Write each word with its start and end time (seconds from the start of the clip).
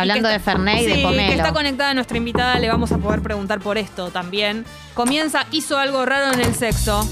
hablando 0.00 0.28
de 0.28 0.38
Fernet 0.38 0.82
y 0.82 0.86
de 0.86 1.02
pomelo. 1.02 1.28
que 1.28 1.36
está 1.36 1.52
conectada 1.52 1.94
nuestra 1.94 2.16
invitada, 2.16 2.58
le 2.58 2.68
vamos 2.68 2.92
a 2.92 2.98
poder 2.98 3.22
preguntar 3.22 3.60
por 3.60 3.78
esto 3.78 4.10
también. 4.10 4.64
Comienza, 4.94 5.46
hizo 5.50 5.78
algo 5.78 6.04
raro 6.04 6.32
en 6.32 6.40
el 6.40 6.54
sexo. 6.54 7.06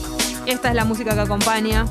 Esta 0.47 0.69
es 0.69 0.75
la 0.75 0.85
música 0.85 1.15
que 1.15 1.21
acompaña. 1.21 1.87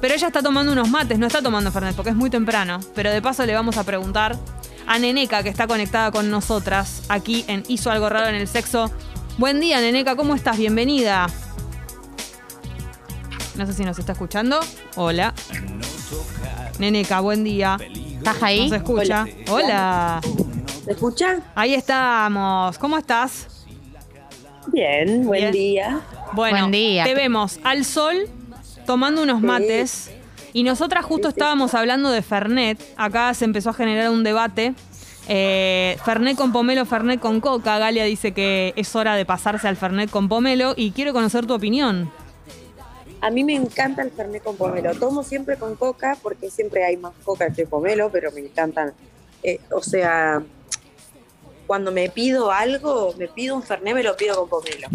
Pero 0.00 0.14
ella 0.14 0.26
está 0.26 0.42
tomando 0.42 0.72
unos 0.72 0.90
mates, 0.90 1.18
no 1.18 1.26
está 1.26 1.40
tomando 1.42 1.70
Fernet 1.70 1.94
porque 1.94 2.10
es 2.10 2.16
muy 2.16 2.28
temprano. 2.28 2.80
Pero 2.94 3.10
de 3.10 3.22
paso 3.22 3.46
le 3.46 3.54
vamos 3.54 3.76
a 3.76 3.84
preguntar 3.84 4.36
a 4.86 4.98
Neneca, 4.98 5.42
que 5.42 5.48
está 5.48 5.66
conectada 5.66 6.10
con 6.10 6.30
nosotras 6.30 7.02
aquí 7.08 7.44
en 7.46 7.62
Hizo 7.68 7.90
algo 7.90 8.08
raro 8.08 8.26
en 8.28 8.34
el 8.34 8.48
sexo. 8.48 8.90
Buen 9.38 9.60
día, 9.60 9.80
Neneca, 9.80 10.16
¿cómo 10.16 10.34
estás? 10.34 10.58
Bienvenida. 10.58 11.26
No 13.54 13.66
sé 13.66 13.74
si 13.74 13.84
nos 13.84 13.98
está 13.98 14.12
escuchando. 14.12 14.60
Hola. 14.96 15.34
Neneca, 16.78 17.20
buen 17.20 17.44
día. 17.44 17.78
¿Estás 18.22 18.40
ahí? 18.40 18.70
¿Nos 18.70 18.78
escucha? 18.78 19.26
Hola. 19.50 20.20
¿Me 20.86 20.92
escuchan? 20.92 21.42
Ahí 21.56 21.74
estamos. 21.74 22.78
¿Cómo 22.78 22.96
estás? 22.96 23.48
Bien, 24.68 25.26
buen 25.26 25.40
Bien. 25.40 25.50
día. 25.52 26.00
Bueno, 26.32 26.58
Buen 26.60 26.70
día. 26.70 27.02
te 27.02 27.16
vemos 27.16 27.58
al 27.64 27.84
sol 27.84 28.14
tomando 28.86 29.24
unos 29.24 29.40
mates 29.42 30.12
y 30.52 30.62
nosotras 30.62 31.04
justo 31.04 31.30
estábamos 31.30 31.74
hablando 31.74 32.10
de 32.12 32.22
Fernet. 32.22 32.80
Acá 32.96 33.34
se 33.34 33.44
empezó 33.44 33.70
a 33.70 33.74
generar 33.74 34.08
un 34.10 34.22
debate. 34.22 34.74
Eh, 35.26 35.98
Fernet 36.04 36.36
con 36.36 36.52
pomelo, 36.52 36.86
Fernet 36.86 37.18
con 37.18 37.40
coca. 37.40 37.78
Galia 37.78 38.04
dice 38.04 38.30
que 38.30 38.72
es 38.76 38.94
hora 38.94 39.16
de 39.16 39.24
pasarse 39.24 39.66
al 39.66 39.76
Fernet 39.76 40.10
con 40.10 40.28
pomelo 40.28 40.74
y 40.76 40.92
quiero 40.92 41.12
conocer 41.12 41.44
tu 41.46 41.54
opinión. 41.54 42.08
A 43.22 43.30
mí 43.30 43.44
me 43.44 43.54
encanta 43.54 44.02
el 44.02 44.10
Fernet 44.10 44.42
con 44.42 44.56
pomelo. 44.56 44.92
Tomo 44.96 45.22
siempre 45.22 45.56
con 45.56 45.76
coca 45.76 46.18
porque 46.20 46.50
siempre 46.50 46.84
hay 46.84 46.96
más 46.96 47.14
coca 47.24 47.52
que 47.52 47.66
pomelo, 47.66 48.10
pero 48.10 48.32
me 48.32 48.40
encantan. 48.40 48.92
Eh, 49.44 49.60
o 49.70 49.80
sea, 49.80 50.42
cuando 51.68 51.92
me 51.92 52.10
pido 52.10 52.50
algo, 52.50 53.14
me 53.16 53.28
pido 53.28 53.54
un 53.54 53.62
Fernet, 53.62 53.94
me 53.94 54.02
lo 54.02 54.16
pido 54.16 54.34
con 54.34 54.48
pomelo. 54.48 54.88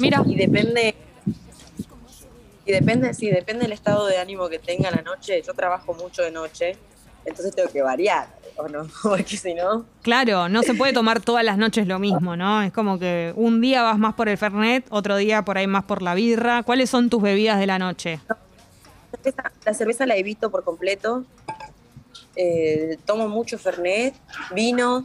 Mira, 0.00 0.24
Y 0.26 0.34
depende. 0.34 0.96
Y 2.66 2.72
depende, 2.72 3.14
sí, 3.14 3.30
depende 3.30 3.62
del 3.62 3.72
estado 3.72 4.06
de 4.08 4.18
ánimo 4.18 4.48
que 4.48 4.58
tenga 4.58 4.90
la 4.90 5.02
noche. 5.02 5.40
Yo 5.46 5.54
trabajo 5.54 5.94
mucho 5.94 6.22
de 6.22 6.32
noche, 6.32 6.76
entonces 7.24 7.54
tengo 7.54 7.70
que 7.70 7.80
variar, 7.80 8.28
¿o 8.58 8.68
no? 8.68 8.86
Porque 9.02 9.36
si 9.36 9.54
no. 9.54 9.86
claro, 10.02 10.48
no 10.48 10.62
se 10.62 10.74
puede 10.74 10.92
tomar 10.92 11.20
todas 11.20 11.44
las 11.44 11.56
noches 11.58 11.86
lo 11.86 11.98
mismo, 11.98 12.36
¿no? 12.36 12.62
Es 12.62 12.72
como 12.72 12.98
que 12.98 13.32
un 13.36 13.60
día 13.60 13.82
vas 13.82 13.98
más 13.98 14.14
por 14.14 14.28
el 14.28 14.36
Fernet, 14.38 14.84
otro 14.90 15.16
día 15.16 15.42
por 15.44 15.58
ahí 15.58 15.66
más 15.66 15.84
por 15.84 16.02
la 16.02 16.14
birra. 16.14 16.62
¿Cuáles 16.62 16.90
son 16.90 17.08
tus 17.10 17.22
bebidas 17.22 17.58
de 17.58 17.66
la 17.66 17.78
noche? 17.78 18.20
La 18.28 18.36
cerveza, 19.22 19.52
la 19.64 19.74
cerveza 19.74 20.06
la 20.06 20.16
evito 20.16 20.50
por 20.50 20.64
completo. 20.64 21.24
Eh, 22.36 22.98
tomo 23.06 23.28
mucho 23.28 23.58
Fernet, 23.58 24.14
vino, 24.54 25.04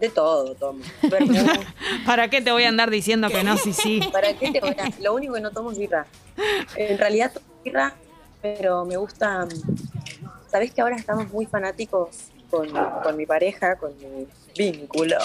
de 0.00 0.08
todo 0.08 0.54
tomo. 0.54 0.80
¿Para 2.06 2.28
qué 2.28 2.40
te 2.40 2.50
voy 2.52 2.64
a 2.64 2.68
andar 2.68 2.90
diciendo 2.90 3.28
que 3.28 3.42
no? 3.44 3.56
Sí, 3.56 3.72
sí. 3.72 4.00
¿Para 4.12 4.32
qué 4.34 4.50
te 4.52 4.60
voy 4.60 4.70
a- 4.70 4.90
Lo 5.00 5.14
único 5.14 5.34
que 5.34 5.40
no 5.40 5.50
tomo 5.50 5.72
es 5.72 5.78
birra. 5.78 6.06
En 6.76 6.98
realidad 6.98 7.32
tomo 7.32 7.46
birra, 7.64 7.94
pero 8.42 8.84
me 8.84 8.96
gusta. 8.96 9.46
¿Sabés 10.50 10.72
que 10.72 10.80
ahora 10.80 10.96
estamos 10.96 11.30
muy 11.30 11.46
fanáticos 11.46 12.08
con, 12.50 12.68
con 13.02 13.16
mi 13.16 13.26
pareja, 13.26 13.76
con 13.76 13.92
mi 13.98 14.26
vínculo? 14.56 15.16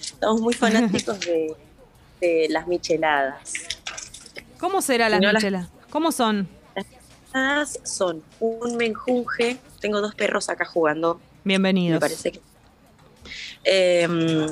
Estamos 0.00 0.40
muy 0.40 0.54
fanáticos 0.54 1.20
de, 1.20 1.54
de 2.20 2.46
las 2.48 2.66
micheladas. 2.66 3.52
¿Cómo 4.58 4.80
será 4.80 5.08
las 5.08 5.20
Si 5.20 5.26
no 5.26 5.32
las-? 5.32 5.68
¿Cómo 5.90 6.12
son? 6.12 6.48
Las 6.74 6.86
micheladas 6.86 7.80
son 7.84 8.22
un 8.40 8.76
menjunje. 8.76 9.58
Tengo 9.80 10.00
dos 10.00 10.14
perros 10.14 10.48
acá 10.48 10.64
jugando. 10.64 11.20
Bienvenidos. 11.44 11.96
Me 11.96 12.00
parece 12.00 12.32
que. 12.32 12.40
Eh, 13.64 14.46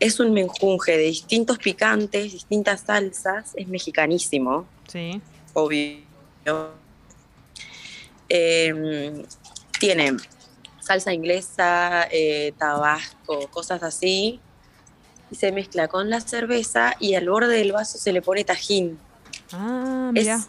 es 0.00 0.20
un 0.20 0.32
menjunje 0.32 0.96
de 0.96 1.04
distintos 1.04 1.58
picantes, 1.58 2.32
distintas 2.32 2.80
salsas. 2.80 3.52
Es 3.54 3.68
mexicanísimo. 3.68 4.66
Sí. 4.88 5.20
obvio. 5.54 5.98
Eh, 8.28 9.24
tiene 9.80 10.16
salsa 10.80 11.12
inglesa, 11.12 12.06
eh, 12.10 12.52
tabasco, 12.58 13.48
cosas 13.48 13.82
así. 13.82 14.40
Y 15.30 15.34
se 15.36 15.52
mezcla 15.52 15.88
con 15.88 16.08
la 16.08 16.20
cerveza 16.20 16.94
y 16.98 17.14
al 17.14 17.28
borde 17.28 17.56
del 17.56 17.72
vaso 17.72 17.98
se 17.98 18.12
le 18.12 18.22
pone 18.22 18.44
tajín. 18.44 18.98
Ah, 19.52 20.10
mira. 20.12 20.40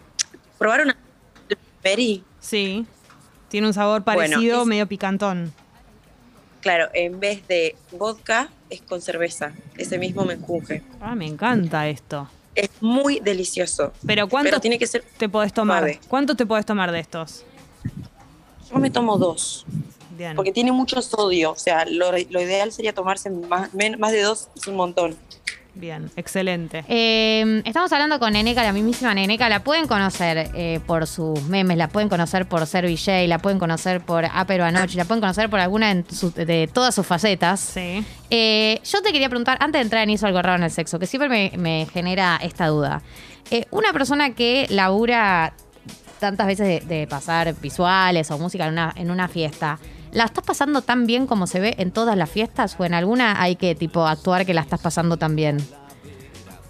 ¿Probaron 0.57 0.89
el 0.89 1.57
Mary? 1.83 2.23
Sí. 2.39 2.85
Tiene 3.49 3.67
un 3.67 3.73
sabor 3.73 4.03
Bueno, 4.03 4.19
parecido, 4.35 4.61
es- 4.61 4.67
medio 4.67 4.87
picantón. 4.87 5.53
Claro, 6.61 6.89
en 6.93 7.19
vez 7.21 7.47
de 7.47 7.75
vodka 7.91 8.49
es 8.69 8.81
con 8.81 9.01
cerveza, 9.01 9.53
ese 9.77 9.97
mismo 9.97 10.25
menjunje. 10.25 10.83
Ah, 10.99 11.15
me 11.15 11.25
encanta 11.25 11.87
esto. 11.87 12.29
Es 12.53 12.69
muy 12.81 13.21
delicioso, 13.21 13.93
Pero 14.05 14.27
¿cuánto 14.27 14.49
pero 14.49 14.59
tiene 14.61 14.77
que 14.77 14.85
ser... 14.85 15.03
te 15.17 15.29
podés 15.29 15.53
tomar? 15.53 15.79
suave. 15.79 15.99
¿Cuánto 16.09 16.35
te 16.35 16.45
podés 16.45 16.65
tomar 16.65 16.91
de 16.91 16.99
estos? 16.99 17.45
Yo 18.71 18.77
me 18.79 18.89
tomo 18.89 19.17
dos, 19.17 19.65
Bien. 20.17 20.35
porque 20.35 20.51
tiene 20.51 20.71
mucho 20.71 21.01
sodio, 21.01 21.51
o 21.51 21.55
sea, 21.55 21.85
lo, 21.85 22.11
lo 22.11 22.41
ideal 22.41 22.71
sería 22.71 22.93
tomarse 22.93 23.29
más, 23.29 23.73
men- 23.73 23.99
más 23.99 24.11
de 24.11 24.21
dos, 24.21 24.47
es 24.55 24.67
un 24.67 24.75
montón. 24.75 25.15
Bien, 25.75 26.11
excelente. 26.17 26.83
Eh, 26.89 27.61
estamos 27.63 27.93
hablando 27.93 28.19
con 28.19 28.33
Neneca, 28.33 28.63
la 28.63 28.73
mismísima 28.73 29.13
Neneca. 29.13 29.47
La 29.47 29.63
pueden 29.63 29.87
conocer 29.87 30.49
eh, 30.53 30.81
por 30.85 31.07
sus 31.07 31.41
memes, 31.43 31.77
la 31.77 31.87
pueden 31.87 32.09
conocer 32.09 32.47
por 32.47 32.65
ser 32.67 32.85
VJ, 32.85 33.27
la 33.27 33.37
pueden 33.37 33.59
conocer 33.59 34.01
por 34.01 34.25
Apero 34.25 34.65
Anoche, 34.65 34.97
la 34.97 35.05
pueden 35.05 35.21
conocer 35.21 35.49
por 35.49 35.59
alguna 35.61 36.03
su- 36.11 36.33
de 36.33 36.67
todas 36.73 36.93
sus 36.95 37.05
facetas. 37.07 37.61
Sí. 37.61 38.03
Eh, 38.29 38.81
yo 38.83 39.01
te 39.01 39.13
quería 39.13 39.29
preguntar, 39.29 39.57
antes 39.61 39.79
de 39.79 39.83
entrar 39.83 40.03
en 40.03 40.09
Hizo 40.09 40.27
algo 40.27 40.41
raro 40.41 40.57
en 40.57 40.63
el 40.63 40.71
sexo, 40.71 40.99
que 40.99 41.05
siempre 41.05 41.29
me, 41.29 41.51
me 41.57 41.87
genera 41.93 42.37
esta 42.43 42.67
duda. 42.67 43.01
Eh, 43.49 43.65
una 43.71 43.93
persona 43.93 44.33
que 44.35 44.65
labura 44.69 45.53
tantas 46.19 46.47
veces 46.47 46.87
de, 46.87 47.07
pasar 47.07 47.55
visuales 47.59 48.29
o 48.31 48.37
música 48.37 48.65
en 48.65 48.73
una, 48.73 48.93
en 48.95 49.11
una 49.11 49.27
fiesta, 49.27 49.79
¿la 50.11 50.25
estás 50.25 50.43
pasando 50.43 50.81
tan 50.81 51.05
bien 51.07 51.27
como 51.27 51.47
se 51.47 51.59
ve 51.59 51.75
en 51.77 51.91
todas 51.91 52.17
las 52.17 52.29
fiestas? 52.29 52.75
¿O 52.77 52.85
en 52.85 52.93
alguna 52.93 53.41
hay 53.41 53.55
que 53.55 53.75
tipo 53.75 54.05
actuar 54.05 54.45
que 54.45 54.53
la 54.53 54.61
estás 54.61 54.81
pasando 54.81 55.17
tan 55.17 55.35
bien? 55.35 55.57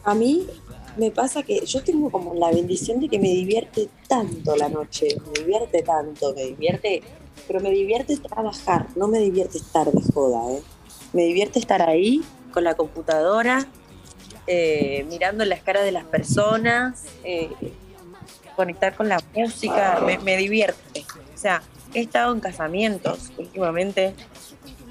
A 0.03 0.13
mí 0.13 0.47
me 0.97 1.11
pasa 1.11 1.43
que 1.43 1.65
yo 1.65 1.83
tengo 1.83 2.09
como 2.09 2.33
la 2.35 2.51
bendición 2.51 2.99
de 2.99 3.09
que 3.09 3.19
me 3.19 3.29
divierte 3.29 3.89
tanto 4.07 4.55
la 4.55 4.69
noche, 4.69 5.07
me 5.27 5.43
divierte 5.43 5.81
tanto, 5.81 6.33
me 6.35 6.43
divierte, 6.43 7.01
pero 7.47 7.59
me 7.59 7.71
divierte 7.71 8.17
trabajar, 8.17 8.87
no 8.95 9.07
me 9.07 9.19
divierte 9.19 9.57
estar 9.57 9.91
de 9.91 10.01
joda, 10.13 10.51
¿eh? 10.53 10.61
Me 11.13 11.23
divierte 11.23 11.57
estar 11.57 11.81
ahí 11.87 12.21
con 12.51 12.63
la 12.63 12.75
computadora, 12.75 13.67
eh, 14.45 15.05
mirando 15.09 15.45
las 15.45 15.61
caras 15.61 15.83
de 15.83 15.91
las 15.91 16.03
personas, 16.05 17.05
eh, 17.23 17.49
conectar 18.59 18.93
con 18.93 19.07
la 19.07 19.19
música, 19.33 20.01
me, 20.05 20.17
me 20.19 20.35
divierte. 20.35 21.05
O 21.33 21.37
sea, 21.37 21.61
he 21.93 22.01
estado 22.01 22.33
en 22.33 22.41
casamientos 22.41 23.31
últimamente 23.37 24.13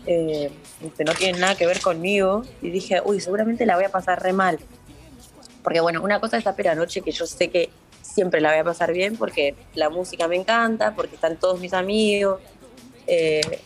eh, 0.06 0.50
que 0.96 1.04
no 1.04 1.12
tienen 1.12 1.38
nada 1.38 1.54
que 1.54 1.66
ver 1.66 1.80
conmigo 1.82 2.44
y 2.62 2.70
dije, 2.70 3.02
uy, 3.04 3.20
seguramente 3.20 3.66
la 3.66 3.76
voy 3.76 3.84
a 3.84 3.90
pasar 3.90 4.22
re 4.22 4.32
mal. 4.32 4.58
Porque 5.62 5.80
bueno, 5.80 6.02
una 6.02 6.18
cosa 6.18 6.38
es 6.38 6.46
la 6.46 6.56
pera 6.56 6.74
noche 6.74 7.02
que 7.02 7.10
yo 7.12 7.26
sé 7.26 7.48
que 7.50 7.68
siempre 8.00 8.40
la 8.40 8.52
voy 8.52 8.60
a 8.60 8.64
pasar 8.64 8.90
bien 8.94 9.16
porque 9.18 9.54
la 9.74 9.90
música 9.90 10.26
me 10.28 10.36
encanta, 10.36 10.94
porque 10.94 11.16
están 11.16 11.36
todos 11.36 11.60
mis 11.60 11.74
amigos. 11.74 12.40
eh, 13.06 13.60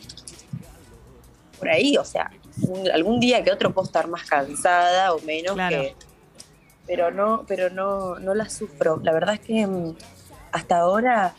por 1.58 1.68
ahí, 1.68 1.96
o 1.96 2.04
sea, 2.04 2.28
un- 2.66 2.90
algún 2.90 3.20
día 3.20 3.42
que 3.44 3.52
otro 3.52 3.72
puedo 3.72 3.86
estar 3.86 4.08
más 4.08 4.24
cansada 4.28 5.12
o 5.14 5.20
menos 5.20 5.54
Claro. 5.54 5.80
que. 5.82 5.94
Pero 6.94 7.10
no, 7.10 7.44
pero 7.48 7.70
no, 7.70 8.18
no 8.18 8.34
la 8.34 8.50
sufro. 8.50 9.00
La 9.02 9.12
verdad 9.14 9.32
es 9.36 9.40
que 9.40 9.66
mm, 9.66 9.94
hasta 10.52 10.76
ahora 10.76 11.34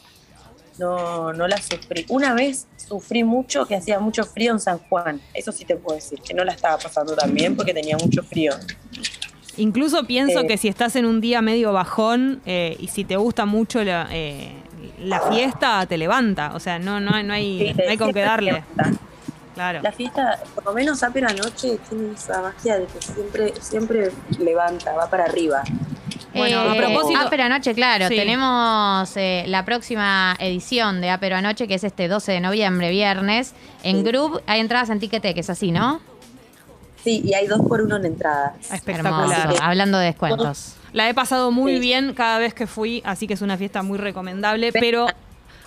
no, 0.80 1.32
no 1.32 1.48
la 1.48 1.58
sufrí. 1.58 2.08
Una 2.10 2.34
vez 2.34 2.66
sufrí 2.76 3.24
mucho 3.24 3.68
que 3.68 3.76
hacía 3.76 4.00
mucho 4.00 4.24
frío 4.24 4.52
en 4.52 4.60
San 4.60 4.80
Juan. 4.80 5.22
Eso 5.32 5.52
sí 5.52 5.64
te 5.64 5.76
puedo 5.76 5.96
decir, 5.96 6.20
que 6.22 6.34
no 6.34 6.44
la 6.44 6.54
estaba 6.54 6.80
pasando 6.80 7.16
tan 7.16 7.36
bien 7.36 7.56
porque 7.56 7.72
tenía 7.72 7.96
mucho 7.98 8.24
frío. 8.24 8.52
Incluso 9.58 10.06
pienso 10.08 10.40
Eh. 10.40 10.48
que 10.48 10.58
si 10.58 10.68
estás 10.70 10.96
en 10.96 11.06
un 11.06 11.22
día 11.22 11.44
medio 11.44 11.72
bajón 11.72 12.42
eh, 12.48 12.76
y 12.80 12.88
si 12.88 13.04
te 13.04 13.16
gusta 13.18 13.46
mucho 13.46 13.84
la, 13.84 14.08
eh, 14.12 14.52
la 14.98 15.20
fiesta, 15.32 15.86
te 15.86 16.00
levanta. 16.00 16.54
O 16.56 16.60
sea, 16.60 16.80
no, 16.80 17.00
no, 17.00 17.22
no, 17.22 17.32
hay, 17.34 17.60
Sí, 17.60 17.74
no 17.84 17.90
hay 17.92 17.98
con 18.00 18.12
qué 18.12 18.22
darle. 18.22 18.52
fiesta. 18.76 18.92
Claro. 19.54 19.82
La 19.84 19.92
fiesta, 19.92 20.40
por 20.56 20.66
lo 20.66 20.74
menos 20.74 21.04
Apera 21.04 21.32
Noche, 21.34 21.78
tiene 21.90 22.14
esa 22.14 22.42
magia 22.42 22.80
de 22.80 22.86
que 22.88 23.02
siempre, 23.02 23.54
siempre 23.62 24.12
levanta, 24.40 24.94
va 24.94 25.10
para 25.10 25.26
arriba. 25.26 25.62
Bueno, 26.34 26.62
a 26.62 26.74
propósito- 26.76 27.20
Apero 27.20 27.44
Anoche, 27.44 27.76
claro. 27.76 28.08
Sí. 28.08 28.16
Tenemos 28.16 29.16
eh, 29.18 29.44
la 29.48 29.64
próxima 29.66 30.36
edición 30.40 31.00
de 31.02 31.12
Apero 31.12 31.36
Anoche, 31.36 31.68
que 31.68 31.76
es 31.76 31.84
este 31.84 32.08
12 32.08 32.32
de 32.32 32.40
noviembre, 32.40 32.90
viernes. 32.90 33.54
En 33.84 33.98
Sí. 33.98 34.04
Group 34.04 34.42
hay 34.48 34.60
entradas 34.60 34.90
en 34.90 35.00
Ticketek, 35.00 35.38
es 35.38 35.50
así, 35.52 35.72
¿no? 35.72 36.02
Sí, 37.04 37.22
y 37.24 37.34
hay 37.36 37.46
dos 37.48 37.62
por 37.68 37.82
uno 37.82 37.98
en 37.98 38.06
entradas. 38.06 38.54
Espectacular. 38.72 39.40
Hermoso. 39.42 39.62
Hablando 39.62 39.98
de 40.00 40.06
descuentos. 40.08 40.76
La 40.94 41.08
he 41.10 41.14
pasado 41.14 41.52
muy 41.52 41.74
Sí. 41.76 41.80
bien 41.80 42.14
cada 42.16 42.40
vez 42.40 42.54
que 42.56 42.66
fui, 42.66 43.04
así 43.06 43.28
que 43.28 43.34
es 43.36 43.42
una 43.42 43.58
fiesta 43.58 43.84
muy 43.84 43.98
recomendable. 44.00 44.72
Pero 44.72 45.06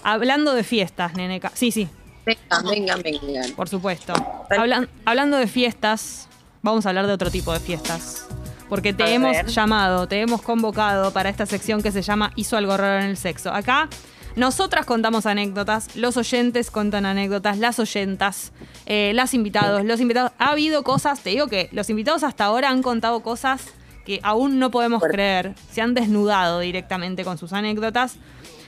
hablando 0.02 0.52
de 0.54 0.64
fiestas, 0.64 1.14
Neneca. 1.14 1.52
Sí, 1.54 1.70
sí. 1.70 1.88
Vengan, 2.26 2.64
vengan, 2.68 3.02
vengan. 3.02 3.52
Por 3.52 3.68
supuesto. 3.68 4.12
Hablan- 4.50 4.88
hablando 5.04 5.36
de 5.36 5.46
fiestas, 5.46 6.28
vamos 6.62 6.84
a 6.84 6.88
hablar 6.88 7.06
de 7.06 7.12
otro 7.12 7.30
tipo 7.30 7.52
de 7.52 7.60
fiestas. 7.60 8.26
Porque 8.68 8.92
te 8.92 9.04
A 9.04 9.10
hemos 9.10 9.30
ver. 9.32 9.46
llamado, 9.46 10.08
te 10.08 10.20
hemos 10.20 10.42
convocado 10.42 11.12
para 11.12 11.28
esta 11.28 11.46
sección 11.46 11.82
que 11.82 11.92
se 11.92 12.02
llama 12.02 12.32
Hizo 12.34 12.56
algo 12.56 12.76
raro 12.76 13.00
en 13.04 13.10
el 13.10 13.16
sexo. 13.16 13.52
Acá 13.52 13.88
nosotras 14.34 14.84
contamos 14.86 15.24
anécdotas, 15.24 15.94
los 15.94 16.16
oyentes 16.16 16.72
cuentan 16.72 17.06
anécdotas, 17.06 17.58
las 17.58 17.78
oyentas, 17.78 18.52
eh, 18.86 19.12
las 19.14 19.32
invitados, 19.32 19.84
los 19.84 20.00
invitados. 20.00 20.32
Ha 20.38 20.48
habido 20.50 20.82
cosas, 20.82 21.20
te 21.20 21.30
digo 21.30 21.46
que 21.46 21.68
los 21.70 21.88
invitados 21.90 22.24
hasta 22.24 22.44
ahora 22.46 22.70
han 22.70 22.82
contado 22.82 23.20
cosas 23.20 23.62
que 24.04 24.18
aún 24.24 24.58
no 24.58 24.72
podemos 24.72 25.00
creer. 25.02 25.54
Se 25.70 25.80
han 25.80 25.94
desnudado 25.94 26.58
directamente 26.58 27.24
con 27.24 27.38
sus 27.38 27.52
anécdotas. 27.52 28.16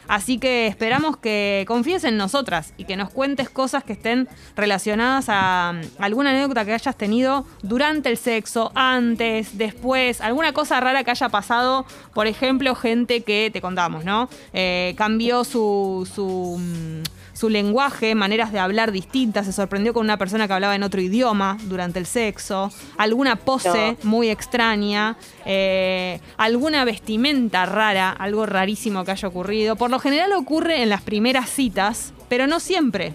Así 0.08 0.38
que 0.38 0.66
esperamos 0.66 1.18
que 1.18 1.64
confíes 1.68 2.04
en 2.04 2.16
nosotras 2.16 2.72
y 2.78 2.84
que 2.84 2.96
nos 2.96 3.10
cuentes 3.10 3.50
cosas 3.50 3.84
que 3.84 3.92
estén 3.92 4.26
relacionadas 4.56 5.26
a 5.28 5.74
um, 5.74 6.02
alguna 6.02 6.30
anécdota 6.30 6.64
que 6.64 6.72
hayas 6.72 6.96
tenido 6.96 7.46
durante 7.62 8.08
el 8.08 8.16
sexo, 8.16 8.72
antes, 8.74 9.58
después, 9.58 10.22
alguna 10.22 10.52
cosa 10.52 10.80
rara 10.80 11.04
que 11.04 11.10
haya 11.10 11.28
pasado. 11.28 11.84
Por 12.14 12.26
ejemplo, 12.26 12.74
gente 12.74 13.22
que 13.22 13.50
te 13.52 13.60
contamos, 13.60 14.04
¿no? 14.04 14.30
Eh, 14.54 14.94
cambió 14.96 15.44
su, 15.44 16.08
su, 16.12 16.56
mm, 16.58 17.02
su 17.38 17.48
lenguaje, 17.48 18.16
maneras 18.16 18.50
de 18.50 18.58
hablar 18.58 18.90
distintas, 18.90 19.46
se 19.46 19.52
sorprendió 19.52 19.94
con 19.94 20.02
una 20.02 20.16
persona 20.16 20.48
que 20.48 20.54
hablaba 20.54 20.74
en 20.74 20.82
otro 20.82 21.00
idioma 21.00 21.56
durante 21.66 22.00
el 22.00 22.06
sexo, 22.06 22.72
alguna 22.96 23.36
pose 23.36 23.96
muy 24.02 24.28
extraña, 24.28 25.16
eh, 25.46 26.18
alguna 26.36 26.84
vestimenta 26.84 27.64
rara, 27.64 28.10
algo 28.10 28.44
rarísimo 28.44 29.04
que 29.04 29.12
haya 29.12 29.28
ocurrido. 29.28 29.76
Por 29.76 29.88
lo 29.88 30.00
general 30.00 30.32
ocurre 30.32 30.82
en 30.82 30.88
las 30.88 31.02
primeras 31.02 31.48
citas, 31.48 32.12
pero 32.28 32.48
no 32.48 32.58
siempre. 32.58 33.14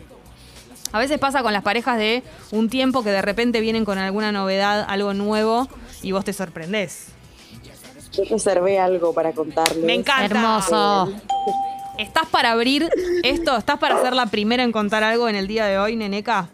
A 0.93 0.99
veces 0.99 1.19
pasa 1.19 1.43
con 1.43 1.51
las 1.51 1.63
parejas 1.63 1.97
de 1.97 2.23
un 2.51 2.69
tiempo 2.69 3.03
que 3.03 3.09
de 3.09 3.21
repente 3.21 3.59
vienen 3.59 3.83
con 3.83 3.97
alguna 3.97 4.31
novedad, 4.31 4.85
algo 4.87 5.13
nuevo, 5.13 5.67
y 6.01 6.13
vos 6.13 6.23
te 6.23 6.31
sorprendés. 6.31 7.07
Yo 8.13 8.23
reservé 8.23 8.79
algo 8.79 9.13
para 9.13 9.33
contarles. 9.33 9.83
Me 9.83 9.95
encanta. 9.95 10.23
Hermoso. 10.23 11.13
¿Estás 11.97 12.27
para 12.27 12.51
abrir 12.51 12.89
esto? 13.23 13.55
¿Estás 13.55 13.77
para 13.77 14.01
ser 14.01 14.13
la 14.13 14.25
primera 14.25 14.63
en 14.63 14.71
contar 14.71 15.03
algo 15.03 15.29
en 15.29 15.35
el 15.35 15.47
día 15.47 15.65
de 15.65 15.77
hoy, 15.77 15.95
Neneca? 15.95 16.49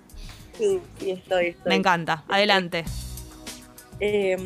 Sí, 0.57 0.80
sí, 1.00 1.12
estoy, 1.12 1.47
estoy. 1.47 1.69
Me 1.69 1.75
encanta. 1.75 2.24
Adelante. 2.27 2.83
Eh, 4.01 4.38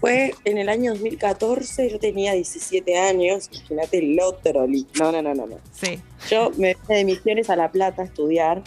fue 0.00 0.34
en 0.44 0.58
el 0.58 0.68
año 0.68 0.92
2014, 0.92 1.90
yo 1.90 1.98
tenía 1.98 2.32
17 2.32 2.98
años, 2.98 3.50
imagínate 3.52 3.98
el 3.98 4.18
otro. 4.20 4.66
No, 4.98 5.12
no, 5.12 5.22
no, 5.22 5.34
no, 5.34 5.46
no. 5.46 5.58
Sí. 5.72 6.00
Yo 6.30 6.50
me 6.56 6.74
vine 6.74 6.98
de 6.98 7.04
Misiones 7.04 7.50
a 7.50 7.56
La 7.56 7.70
Plata 7.70 8.02
a 8.02 8.04
estudiar 8.04 8.62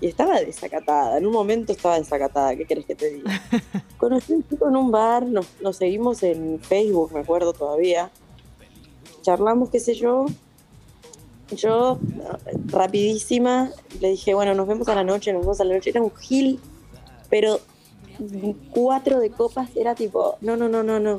y 0.00 0.06
estaba 0.06 0.40
desacatada. 0.40 1.18
En 1.18 1.26
un 1.26 1.32
momento 1.32 1.72
estaba 1.72 1.98
desacatada, 1.98 2.54
¿qué 2.54 2.64
querés 2.64 2.84
que 2.84 2.94
te 2.94 3.14
diga? 3.14 3.42
Conocí 3.96 4.34
un 4.34 4.46
chico 4.46 4.68
en 4.68 4.76
un 4.76 4.90
bar, 4.92 5.24
nos, 5.26 5.46
nos 5.60 5.76
seguimos 5.76 6.22
en 6.22 6.60
Facebook, 6.60 7.12
me 7.12 7.20
acuerdo 7.20 7.52
todavía. 7.52 8.10
Charlamos, 9.28 9.68
qué 9.68 9.78
sé 9.78 9.94
yo. 9.94 10.24
Yo, 11.50 11.98
rapidísima, 12.68 13.70
le 14.00 14.08
dije, 14.08 14.32
bueno, 14.32 14.54
nos 14.54 14.66
vemos 14.66 14.88
a 14.88 14.94
la 14.94 15.04
noche, 15.04 15.34
nos 15.34 15.42
vemos 15.42 15.60
a 15.60 15.64
la 15.64 15.74
noche. 15.74 15.90
Era 15.90 16.00
un 16.00 16.16
gil, 16.16 16.58
pero 17.28 17.60
cuatro 18.70 19.20
de 19.20 19.28
copas 19.28 19.68
era 19.76 19.94
tipo, 19.94 20.38
no, 20.40 20.56
no, 20.56 20.70
no, 20.70 20.82
no, 20.82 20.98
no. 20.98 21.18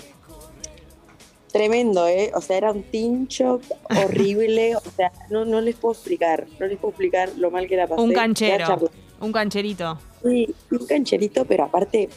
Tremendo, 1.52 2.08
¿eh? 2.08 2.32
O 2.34 2.42
sea, 2.42 2.58
era 2.58 2.72
un 2.72 2.82
tincho 2.82 3.62
horrible. 4.04 4.76
O 4.76 4.82
sea, 4.96 5.12
no, 5.30 5.46
no 5.46 5.62
les 5.62 5.76
puedo 5.76 5.94
explicar, 5.94 6.48
no 6.60 6.66
les 6.66 6.80
puedo 6.80 6.90
explicar 6.90 7.30
lo 7.38 7.52
mal 7.52 7.68
que 7.68 7.76
la 7.76 7.86
pasé. 7.86 8.02
Un 8.02 8.12
canchero. 8.12 8.90
Un 9.22 9.32
cancherito. 9.32 10.00
Sí, 10.24 10.52
un 10.72 10.88
cancherito, 10.88 11.46
pero 11.46 11.66
aparte 11.66 12.10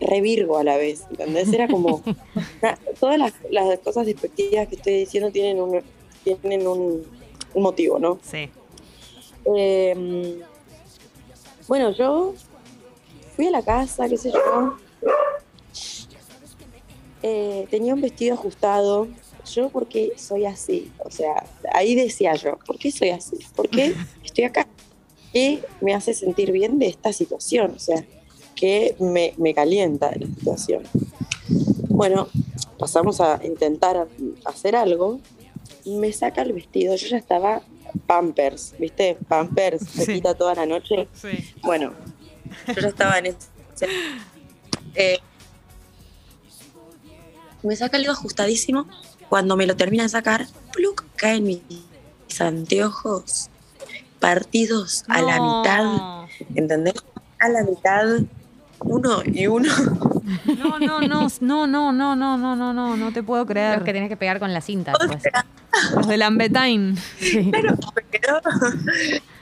revirgo 0.00 0.58
a 0.58 0.64
la 0.64 0.76
vez, 0.76 1.04
¿entendés? 1.10 1.52
Era 1.52 1.68
como... 1.68 2.02
na- 2.62 2.78
todas 2.98 3.18
las, 3.18 3.32
las 3.50 3.78
cosas 3.80 4.06
despectivas 4.06 4.68
que 4.68 4.76
estoy 4.76 4.94
diciendo 4.94 5.30
tienen 5.30 5.60
un, 5.60 5.82
tienen 6.24 6.66
un, 6.66 7.04
un 7.54 7.62
motivo, 7.62 7.98
¿no? 7.98 8.18
Sí. 8.22 8.48
Eh, 9.56 10.40
bueno, 11.68 11.92
yo 11.92 12.34
fui 13.36 13.46
a 13.46 13.50
la 13.50 13.62
casa, 13.62 14.08
qué 14.08 14.16
sé 14.16 14.32
yo. 14.32 14.76
Eh, 17.22 17.66
tenía 17.70 17.94
un 17.94 18.00
vestido 18.00 18.34
ajustado. 18.34 19.08
Yo, 19.52 19.68
¿por 19.70 19.86
qué 19.88 20.12
soy 20.16 20.44
así? 20.46 20.92
O 20.98 21.10
sea, 21.10 21.44
ahí 21.72 21.94
decía 21.94 22.34
yo, 22.34 22.58
¿por 22.66 22.78
qué 22.78 22.90
soy 22.92 23.10
así? 23.10 23.38
¿Por 23.56 23.68
qué 23.68 23.94
estoy 24.24 24.44
acá? 24.44 24.66
¿Qué 25.32 25.62
me 25.80 25.94
hace 25.94 26.12
sentir 26.14 26.52
bien 26.52 26.78
de 26.78 26.86
esta 26.88 27.12
situación? 27.12 27.72
O 27.76 27.78
sea, 27.78 28.04
¿qué 28.60 28.94
me, 29.00 29.32
me 29.38 29.54
calienta 29.54 30.10
de 30.10 30.20
la 30.20 30.26
situación? 30.26 30.82
Bueno, 31.88 32.28
pasamos 32.78 33.20
a 33.20 33.40
intentar 33.44 34.06
hacer 34.44 34.76
algo. 34.76 35.18
Me 35.86 36.12
saca 36.12 36.42
el 36.42 36.52
vestido. 36.52 36.94
Yo 36.94 37.08
ya 37.08 37.16
estaba 37.16 37.62
Pampers, 38.06 38.74
¿viste? 38.78 39.16
Pampers, 39.28 39.82
se 39.88 40.04
Sí. 40.04 40.12
quita 40.14 40.34
toda 40.34 40.54
la 40.54 40.66
noche. 40.66 41.08
Sí. 41.14 41.28
Bueno, 41.62 41.92
yo 42.68 42.74
ya 42.80 42.88
estaba 42.88 43.18
en 43.18 43.26
ese. 43.26 43.38
Eh, 44.94 45.18
me 47.62 47.76
saca 47.76 47.96
algo 47.96 48.12
ajustadísimo. 48.12 48.86
Cuando 49.28 49.56
me 49.56 49.66
lo 49.66 49.76
termina 49.76 50.02
de 50.02 50.08
sacar, 50.08 50.46
pluk, 50.72 51.04
caen 51.16 51.44
mis 51.44 52.40
anteojos 52.40 53.48
partidos 54.18 55.04
a 55.08 55.22
la 55.22 55.40
mitad. 55.40 56.28
¿Entendés? 56.54 56.94
A 57.38 57.48
la 57.48 57.62
mitad, 57.64 58.06
uno 58.90 59.22
y 59.24 59.46
uno. 59.46 59.68
No, 60.58 60.78
no, 60.78 61.00
no, 61.00 61.28
no, 61.40 61.66
no, 61.66 61.92
no, 61.92 62.16
no, 62.16 62.36
no, 62.36 62.56
no, 62.56 62.72
no, 62.74 62.96
no 62.96 63.12
te 63.12 63.22
puedo 63.22 63.42
Los 63.42 63.48
que 63.48 63.52
creer. 63.54 63.84
tenés 63.84 64.08
que 64.08 64.16
pegar 64.16 64.38
con 64.38 64.52
la 64.52 64.60
cinta. 64.60 64.92
Pues. 64.92 65.22
sea, 65.22 65.44
Los 65.96 66.06
de 66.08 66.16
Lambetain. 66.16 66.96
Sí. 67.18 67.50
Claro, 67.50 67.76
pero 68.10 68.40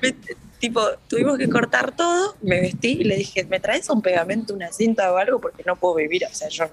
me- 0.02 0.14
tipo, 0.58 0.82
tuvimos 1.08 1.38
que 1.38 1.48
cortar 1.48 1.92
todo, 1.94 2.36
me 2.42 2.60
vestí 2.60 2.98
y 3.00 3.04
le 3.04 3.16
dije, 3.16 3.44
¿me 3.44 3.60
traes 3.60 3.88
un 3.90 4.02
pegamento, 4.02 4.54
una 4.54 4.72
cinta 4.72 5.12
o 5.12 5.16
algo? 5.16 5.40
Porque 5.40 5.62
no 5.66 5.76
puedo 5.76 5.94
vivir, 5.96 6.22
o 6.30 6.34
sea, 6.34 6.48
yo 6.48 6.64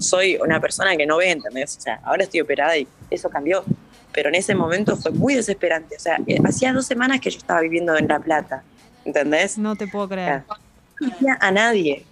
soy 0.00 0.36
una 0.36 0.60
persona 0.60 0.96
que 0.96 1.06
no 1.06 1.16
ve, 1.18 1.30
¿entendés? 1.30 1.76
O 1.76 1.80
sea, 1.80 2.00
ahora 2.04 2.24
estoy 2.24 2.40
operada 2.40 2.76
y 2.76 2.88
eso 3.10 3.30
cambió, 3.30 3.64
pero 4.12 4.28
en 4.28 4.34
ese 4.34 4.54
momento 4.56 4.96
fue 4.96 5.12
muy 5.12 5.34
desesperante, 5.36 5.94
o 5.96 6.00
sea, 6.00 6.18
eh, 6.26 6.38
hacía 6.44 6.72
dos 6.72 6.86
semanas 6.86 7.20
que 7.20 7.30
yo 7.30 7.38
estaba 7.38 7.60
viviendo 7.60 7.96
en 7.96 8.08
La 8.08 8.18
Plata, 8.18 8.64
¿entendés? 9.04 9.56
No 9.56 9.76
te 9.76 9.86
puedo 9.86 10.08
creer. 10.08 10.42
No 10.48 10.56
a 11.40 11.50
nadie. 11.50 12.04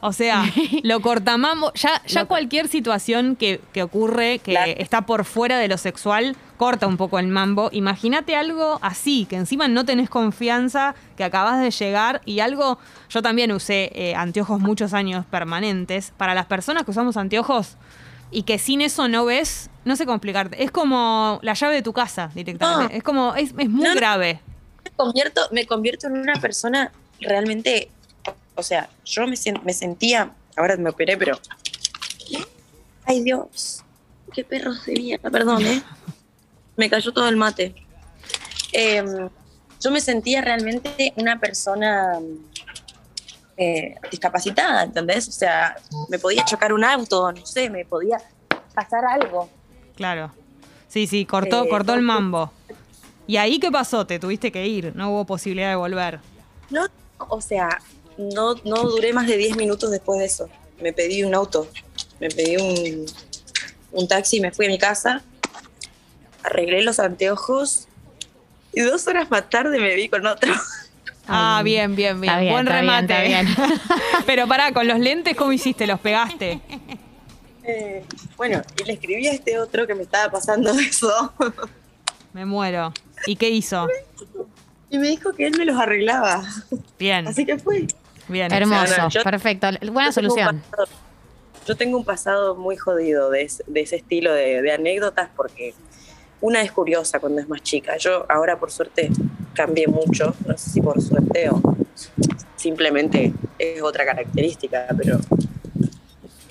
O 0.00 0.12
sea, 0.12 0.44
lo 0.84 1.00
cortamamos. 1.00 1.72
Ya, 1.74 2.00
ya 2.06 2.20
Lo- 2.22 2.28
cualquier 2.28 2.68
situación 2.68 3.34
que, 3.34 3.60
que 3.72 3.82
ocurre, 3.82 4.38
que 4.38 4.52
Claro. 4.52 4.72
está 4.76 5.02
por 5.02 5.24
fuera 5.24 5.58
de 5.58 5.66
lo 5.66 5.76
sexual, 5.76 6.36
corta 6.56 6.86
un 6.86 6.96
poco 6.96 7.18
el 7.18 7.26
mambo. 7.26 7.68
Imagínate 7.72 8.36
algo 8.36 8.78
así, 8.80 9.24
que 9.28 9.34
encima 9.36 9.66
no 9.66 9.84
tenés 9.84 10.08
confianza, 10.08 10.94
que 11.16 11.24
acabas 11.24 11.60
de 11.60 11.70
llegar 11.72 12.20
y 12.24 12.38
algo. 12.40 12.78
Yo 13.10 13.22
también 13.22 13.50
usé 13.50 13.90
eh, 13.94 14.14
anteojos 14.14 14.60
muchos 14.60 14.94
años 14.94 15.26
permanentes. 15.26 16.12
Para 16.16 16.32
las 16.34 16.46
personas 16.46 16.84
que 16.84 16.92
usamos 16.92 17.16
anteojos 17.16 17.76
y 18.30 18.42
que 18.44 18.58
sin 18.60 18.82
eso 18.82 19.08
no 19.08 19.24
ves, 19.24 19.68
no 19.84 19.96
sé 19.96 20.04
cómo 20.04 20.14
explicarte. 20.16 20.62
Es 20.62 20.70
como 20.70 21.40
la 21.42 21.54
llave 21.54 21.74
de 21.74 21.82
tu 21.82 21.92
casa 21.92 22.30
directamente. 22.36 22.92
No. 22.92 22.96
Es 22.98 23.02
como, 23.02 23.34
es, 23.34 23.52
es 23.58 23.68
muy 23.68 23.82
no. 23.88 23.94
grave. 23.96 24.38
me 24.84 24.90
convierto, 24.92 25.40
me 25.50 25.66
convierto 25.66 26.06
en 26.06 26.18
una 26.18 26.34
persona 26.34 26.92
realmente, 27.20 27.90
o 28.58 28.62
sea, 28.62 28.90
yo 29.04 29.24
me, 29.26 29.36
me 29.62 29.72
sentía, 29.72 30.32
ahora 30.56 30.76
me 30.76 30.90
operé, 30.90 31.16
pero... 31.16 31.38
Ay 33.04 33.22
Dios, 33.22 33.84
qué 34.34 34.44
perros 34.44 34.84
de 34.84 34.92
mierda, 34.94 35.30
perdón, 35.30 35.64
¿eh? 35.64 35.82
Me 36.76 36.90
cayó 36.90 37.12
todo 37.12 37.28
el 37.28 37.36
mate. 37.36 37.74
Em, 38.72 39.28
yo 39.80 39.90
me 39.90 40.00
sentía 40.00 40.42
realmente 40.42 41.14
una 41.16 41.38
persona 41.38 42.18
eh, 43.56 43.94
discapacitada, 44.10 44.82
¿entendés? 44.82 45.28
O 45.28 45.32
sea, 45.32 45.76
me 46.08 46.18
podía 46.18 46.44
chocar 46.44 46.72
un 46.72 46.84
auto, 46.84 47.32
no 47.32 47.46
sé, 47.46 47.70
me 47.70 47.84
podía 47.84 48.18
pasar 48.74 49.04
algo. 49.04 49.48
Claro. 49.94 50.32
Sí, 50.88 51.06
sí, 51.06 51.24
cortó, 51.24 51.64
Eh, 51.64 51.68
cortó 51.68 51.94
el 51.94 52.02
mambo. 52.02 52.52
¿Y 53.26 53.36
ahí 53.36 53.58
qué 53.58 53.70
pasó? 53.70 54.06
Te 54.06 54.18
tuviste 54.18 54.50
que 54.50 54.66
ir, 54.66 54.94
no 54.96 55.10
hubo 55.10 55.24
posibilidad 55.24 55.70
de 55.70 55.76
volver. 55.76 56.20
No, 56.70 56.86
o 57.18 57.40
sea, 57.40 57.80
no, 58.18 58.54
no 58.64 58.82
duré 58.84 59.12
más 59.12 59.26
de 59.26 59.36
10 59.36 59.56
minutos 59.56 59.90
después 59.90 60.18
de 60.18 60.26
eso. 60.26 60.48
Me 60.80 60.92
pedí 60.92 61.22
un 61.24 61.34
auto, 61.34 61.68
me 62.20 62.28
pedí 62.28 62.56
un, 62.56 63.06
un 63.92 64.08
taxi, 64.08 64.40
me 64.40 64.52
fui 64.52 64.66
a 64.66 64.68
mi 64.68 64.78
casa, 64.78 65.22
arreglé 66.42 66.82
los 66.82 66.98
anteojos 66.98 67.88
y 68.72 68.82
dos 68.82 69.06
horas 69.08 69.30
más 69.30 69.48
tarde 69.50 69.78
me 69.80 69.94
vi 69.94 70.08
con 70.08 70.26
otro. 70.26 70.52
Ah, 71.26 71.60
bien, 71.62 71.94
bien, 71.94 72.20
bien. 72.20 72.32
Está 72.32 72.40
bien, 72.40 72.52
Buen 72.54 72.66
está 72.68 72.80
bien, 72.80 73.08
remate. 73.08 73.26
está 73.26 73.42
bien. 73.42 73.80
Pero 74.26 74.46
pará, 74.48 74.72
con 74.72 74.88
los 74.88 74.98
lentes, 74.98 75.36
¿cómo 75.36 75.52
hiciste? 75.52 75.86
¿Los 75.86 76.00
pegaste? 76.00 76.60
Eh, 77.64 78.02
bueno, 78.38 78.62
y 78.80 78.84
le 78.84 78.94
escribí 78.94 79.26
a 79.26 79.32
este 79.32 79.58
otro 79.58 79.86
que 79.86 79.94
me 79.94 80.04
estaba 80.04 80.30
pasando 80.30 80.72
eso. 80.78 81.32
Me 82.32 82.46
muero. 82.46 82.94
¿Y 83.26 83.36
qué 83.36 83.50
hizo? 83.50 83.86
Y 84.88 84.96
me 84.96 85.08
dijo 85.08 85.34
que 85.34 85.46
él 85.48 85.54
me 85.58 85.66
los 85.66 85.78
arreglaba. 85.78 86.42
Bien, 86.98 87.28
Así 87.28 87.44
que 87.44 87.58
fue. 87.58 87.86
Bien. 88.28 88.52
Hermoso. 88.52 88.82
Hermoso, 88.94 89.02
no, 89.02 89.08
yo- 89.10 89.22
perfecto. 89.22 89.66
Buena 89.66 89.78
Yo 89.80 89.88
tengo 89.90 90.08
un 90.08 90.12
solución. 90.12 90.62
pasado- 90.70 90.88
yo 91.66 91.76
tengo 91.76 91.98
un 91.98 92.04
pasado 92.04 92.54
muy 92.54 92.76
jodido 92.76 93.30
de, 93.30 93.42
ese- 93.42 93.64
de 93.66 93.80
ese 93.82 93.96
estilo 93.96 94.32
de, 94.32 94.62
de 94.62 94.72
anécdotas 94.72 95.28
porque 95.36 95.74
una 96.40 96.62
es 96.62 96.72
curiosa 96.72 97.18
cuando 97.20 97.40
es 97.40 97.48
más 97.48 97.62
chica. 97.62 97.96
Yo 97.98 98.24
ahora 98.30 98.58
por 98.58 98.70
suerte 98.70 99.10
cambié 99.54 99.86
mucho, 99.86 100.34
no 100.46 100.56
sé 100.56 100.70
si 100.70 100.80
por 100.80 101.00
suerte 101.02 101.50
o 101.50 101.60
simplemente 102.56 103.32
es 103.58 103.82
otra 103.82 104.04
característica, 104.06 104.86
pero 104.96 105.18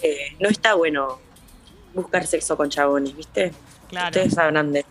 eh, 0.01 0.36
no 0.39 0.50
está 0.50 0.74
bueno 0.75 1.19
buscar 1.93 2.25
sexo 2.27 2.55
con 2.55 2.69
chabones, 2.69 3.15
¿viste? 3.15 3.51
Claro. 3.89 4.07
Ustedes 4.07 4.34
sabrán 4.34 4.72
de... 4.74 4.86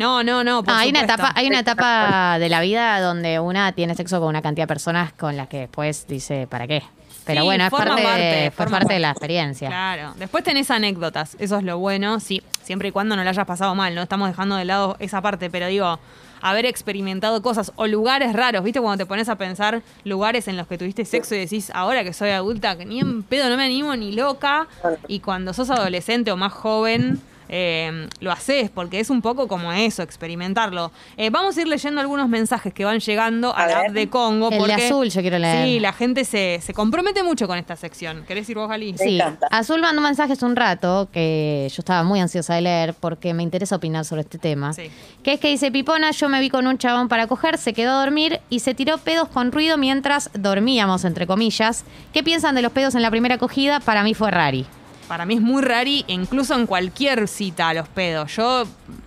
No, 0.00 0.22
no, 0.22 0.42
no. 0.42 0.64
por 0.64 0.72
Ah, 0.72 0.78
hay 0.78 0.88
una 0.88 1.02
etapa, 1.02 1.30
hay 1.34 1.46
una 1.46 1.58
etapa 1.58 2.38
de 2.38 2.48
la 2.48 2.62
vida 2.62 2.98
donde 3.02 3.38
una 3.38 3.72
tiene 3.72 3.94
sexo 3.94 4.18
con 4.18 4.30
una 4.30 4.40
cantidad 4.40 4.64
de 4.64 4.68
personas 4.68 5.12
con 5.12 5.36
las 5.36 5.48
que 5.48 5.58
después 5.58 6.06
dice, 6.08 6.46
¿para 6.46 6.66
qué? 6.66 6.82
Pero 7.26 7.42
Sí, 7.42 7.44
bueno, 7.44 7.64
es 7.64 7.70
parte, 7.70 8.02
parte, 8.02 8.50
forma 8.52 8.78
parte 8.78 8.94
de 8.94 9.00
la 9.00 9.10
experiencia. 9.10 9.68
Claro. 9.68 10.14
Después 10.16 10.42
tenés 10.42 10.70
anécdotas, 10.70 11.36
eso 11.38 11.58
es 11.58 11.64
lo 11.64 11.78
bueno, 11.78 12.18
sí, 12.18 12.42
siempre 12.62 12.88
y 12.88 12.92
cuando 12.92 13.14
no 13.14 13.22
la 13.22 13.28
hayas 13.28 13.44
pasado 13.44 13.74
mal, 13.74 13.94
no 13.94 14.00
estamos 14.00 14.30
dejando 14.30 14.56
de 14.56 14.64
lado 14.64 14.96
esa 15.00 15.20
parte, 15.20 15.50
pero 15.50 15.66
digo, 15.66 15.98
haber 16.40 16.64
experimentado 16.64 17.42
cosas 17.42 17.70
o 17.76 17.86
lugares 17.86 18.32
raros, 18.32 18.64
¿viste? 18.64 18.80
Cuando 18.80 19.04
te 19.04 19.06
pones 19.06 19.28
a 19.28 19.36
pensar 19.36 19.82
lugares 20.04 20.48
en 20.48 20.56
los 20.56 20.66
que 20.66 20.78
tuviste 20.78 21.04
sexo 21.04 21.34
y 21.34 21.40
decís, 21.40 21.70
ahora 21.74 22.04
que 22.04 22.14
soy 22.14 22.30
adulta, 22.30 22.74
que 22.78 22.86
ni 22.86 23.00
en 23.00 23.22
pedo 23.22 23.50
no 23.50 23.58
me 23.58 23.66
animo 23.66 23.94
ni 23.96 24.12
loca, 24.12 24.66
y 25.08 25.20
cuando 25.20 25.52
sos 25.52 25.68
adolescente 25.68 26.32
o 26.32 26.38
más 26.38 26.54
joven... 26.54 27.20
eh, 27.52 28.08
lo 28.20 28.30
haces 28.30 28.70
porque 28.70 29.00
es 29.00 29.10
un 29.10 29.20
poco 29.20 29.48
como 29.48 29.72
eso, 29.72 30.02
experimentarlo. 30.02 30.92
Eh, 31.16 31.30
vamos 31.30 31.56
a 31.58 31.60
ir 31.60 31.68
leyendo 31.68 32.00
algunos 32.00 32.28
mensajes 32.28 32.72
que 32.72 32.84
van 32.84 33.00
llegando 33.00 33.50
a, 33.54 33.64
A 33.64 33.66
la 33.66 33.80
app 33.80 33.90
de 33.90 34.08
Congo. 34.08 34.46
El 34.46 34.52
de 34.52 34.58
porque, 34.58 34.74
azul 34.74 35.10
yo 35.10 35.20
quiero 35.20 35.38
leer. 35.38 35.66
Sí, 35.66 35.80
la 35.80 35.92
gente 35.92 36.24
se, 36.24 36.60
se 36.62 36.72
compromete 36.72 37.24
mucho 37.24 37.48
con 37.48 37.58
esta 37.58 37.74
sección. 37.74 38.24
¿Querés 38.26 38.48
ir 38.48 38.56
vos, 38.56 38.68
Gali? 38.68 38.96
Sí. 38.96 39.18
Azul 39.50 39.80
mandó 39.80 40.00
un 40.00 40.06
mensaje 40.06 40.34
hace 40.34 40.44
un 40.44 40.54
rato 40.54 41.08
que 41.12 41.66
yo 41.70 41.80
estaba 41.80 42.04
muy 42.04 42.20
ansiosa 42.20 42.54
de 42.54 42.60
leer 42.60 42.94
porque 42.94 43.34
me 43.34 43.42
interesa 43.42 43.76
opinar 43.76 44.04
sobre 44.04 44.22
este 44.22 44.38
tema. 44.38 44.72
Sí. 44.72 44.90
Que 45.24 45.32
es 45.32 45.40
que 45.40 45.48
dice, 45.48 45.72
Pipona, 45.72 46.12
yo 46.12 46.28
me 46.28 46.38
vi 46.40 46.50
con 46.50 46.68
un 46.68 46.78
chabón 46.78 47.08
para 47.08 47.26
coger, 47.26 47.58
se 47.58 47.72
quedó 47.72 47.92
a 47.92 48.00
dormir 48.00 48.40
y 48.48 48.60
se 48.60 48.74
tiró 48.74 48.98
pedos 48.98 49.28
con 49.28 49.50
ruido 49.50 49.76
mientras 49.76 50.30
dormíamos, 50.34 51.04
entre 51.04 51.26
comillas. 51.26 51.84
¿Qué 52.12 52.22
piensan 52.22 52.54
de 52.54 52.62
los 52.62 52.70
pedos 52.70 52.94
en 52.94 53.02
la 53.02 53.10
primera 53.10 53.34
acogida? 53.34 53.80
Para 53.80 54.04
mí 54.04 54.14
fue 54.14 54.30
rari. 54.30 54.66
Para 55.10 55.26
mí 55.26 55.34
es 55.34 55.40
muy 55.40 55.60
rari, 55.60 56.04
incluso 56.06 56.54
en 56.54 56.66
cualquier 56.68 57.26
cita 57.26 57.70
a 57.70 57.74
los 57.74 57.88
pedos. 57.88 58.32
Yo 58.36 58.62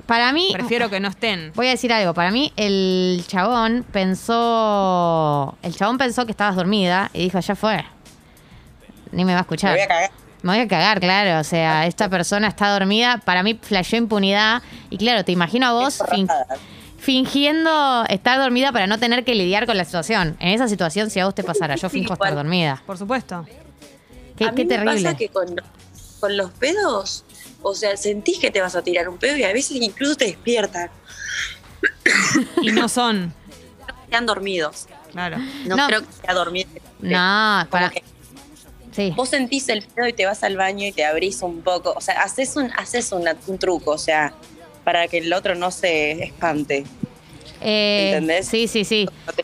Para 0.06 0.34
mí, 0.34 0.50
prefiero 0.52 0.90
que 0.90 1.00
no 1.00 1.08
estén. 1.08 1.54
voy 1.56 1.68
a 1.68 1.70
decir 1.70 1.94
algo, 1.94 2.14
para 2.14 2.30
mí 2.30 2.52
el 2.58 3.24
chabón 3.26 3.86
pensó, 3.90 5.58
el 5.62 5.74
chabón 5.74 5.98
pensó 5.98 6.26
que 6.26 6.32
estabas 6.34 6.58
dormida 6.58 7.10
y 7.14 7.20
dijo, 7.24 7.40
ya 7.40 7.56
fue. 7.56 7.86
Ni 9.14 9.24
me 9.24 9.32
va 9.32 9.40
a 9.40 9.42
Me 9.44 9.44
escuchar. 9.44 9.72
voy 9.76 9.80
a 9.82 9.88
cagar. 9.88 10.12
Me 10.42 10.52
voy 10.52 10.60
a 10.62 10.68
cagar, 10.68 11.00
claro. 11.00 11.40
O 11.40 11.44
sea, 11.46 11.88
esta 11.88 12.10
persona 12.10 12.50
está 12.50 12.68
dormida. 12.74 13.22
Para 13.24 13.42
mí, 13.42 13.58
flasheó 13.62 13.98
impunidad. 13.98 14.62
Y 14.90 14.98
claro, 14.98 15.24
te 15.24 15.32
imagino 15.32 15.68
a 15.68 15.72
vos 15.72 16.04
fin- 16.12 16.28
fingiendo 16.98 18.04
estar 18.10 18.40
dormida 18.40 18.74
para 18.74 18.88
no 18.88 18.98
tener 19.00 19.24
que 19.24 19.36
lidiar 19.36 19.66
con 19.66 19.78
la 19.78 19.86
situación. 19.86 20.36
En 20.42 20.50
esa 20.50 20.68
situación, 20.68 21.10
si 21.10 21.22
a 21.22 21.26
vos 21.26 21.34
te 21.36 21.46
pasara, 21.46 21.76
yo 21.78 21.88
Sí, 21.90 22.00
finjo 22.00 22.14
estar 22.14 22.36
dormida. 22.36 22.82
Por 22.86 22.98
supuesto. 22.98 23.46
Qué, 24.36 24.46
a 24.46 24.52
qué 24.52 24.64
mí 24.64 24.70
me 24.70 24.76
terrible. 24.78 25.04
pasa 25.04 25.16
que 25.16 25.30
con, 25.30 25.56
con 26.24 26.38
los 26.38 26.52
pedos, 26.52 27.26
o 27.62 27.76
sea, 27.76 27.98
sentís 27.98 28.40
que 28.40 28.50
te 28.50 28.62
vas 28.62 28.78
a 28.78 28.82
tirar 28.82 29.10
un 29.10 29.18
pedo 29.18 29.36
y 29.36 29.44
a 29.44 29.52
veces 29.52 29.72
incluso 29.82 30.16
te 30.16 30.24
despiertan. 30.28 30.90
Y 32.62 32.72
no 32.72 32.88
son. 32.88 33.34
Quedan 34.10 34.26
dormidos. 34.26 34.88
Claro. 35.12 35.38
No, 35.66 35.76
No. 35.76 35.88
creo 35.88 36.00
que 36.02 36.08
sea 36.24 36.34
dormir. 36.34 36.66
No, 37.02 37.68
para. 37.70 37.90
que 37.90 38.02
Sí. 38.94 39.12
vos 39.18 39.28
sentís 39.28 39.68
el 39.68 39.82
pedo 39.82 40.08
y 40.08 40.14
te 40.14 40.26
vas 40.26 40.44
al 40.44 40.56
baño 40.56 40.86
y 40.88 40.94
te 40.94 41.04
abrís 41.04 41.42
un 41.42 41.62
poco. 41.62 41.92
O 41.94 42.00
sea, 42.00 42.22
haces 42.22 42.56
un, 42.56 42.72
haces 42.78 43.12
una- 43.12 43.36
un 43.48 43.58
truco, 43.58 43.92
o 43.92 43.98
sea, 43.98 44.34
para 44.86 45.10
que 45.10 45.18
el 45.18 45.34
otro 45.34 45.56
no 45.56 45.72
se 45.72 46.24
espante. 46.24 46.86
Eh, 47.60 48.12
¿Entendés? 48.14 48.48
Sí, 48.48 48.70
sí, 48.70 48.86
sí. 48.86 49.10
No 49.28 49.34
te- 49.34 49.44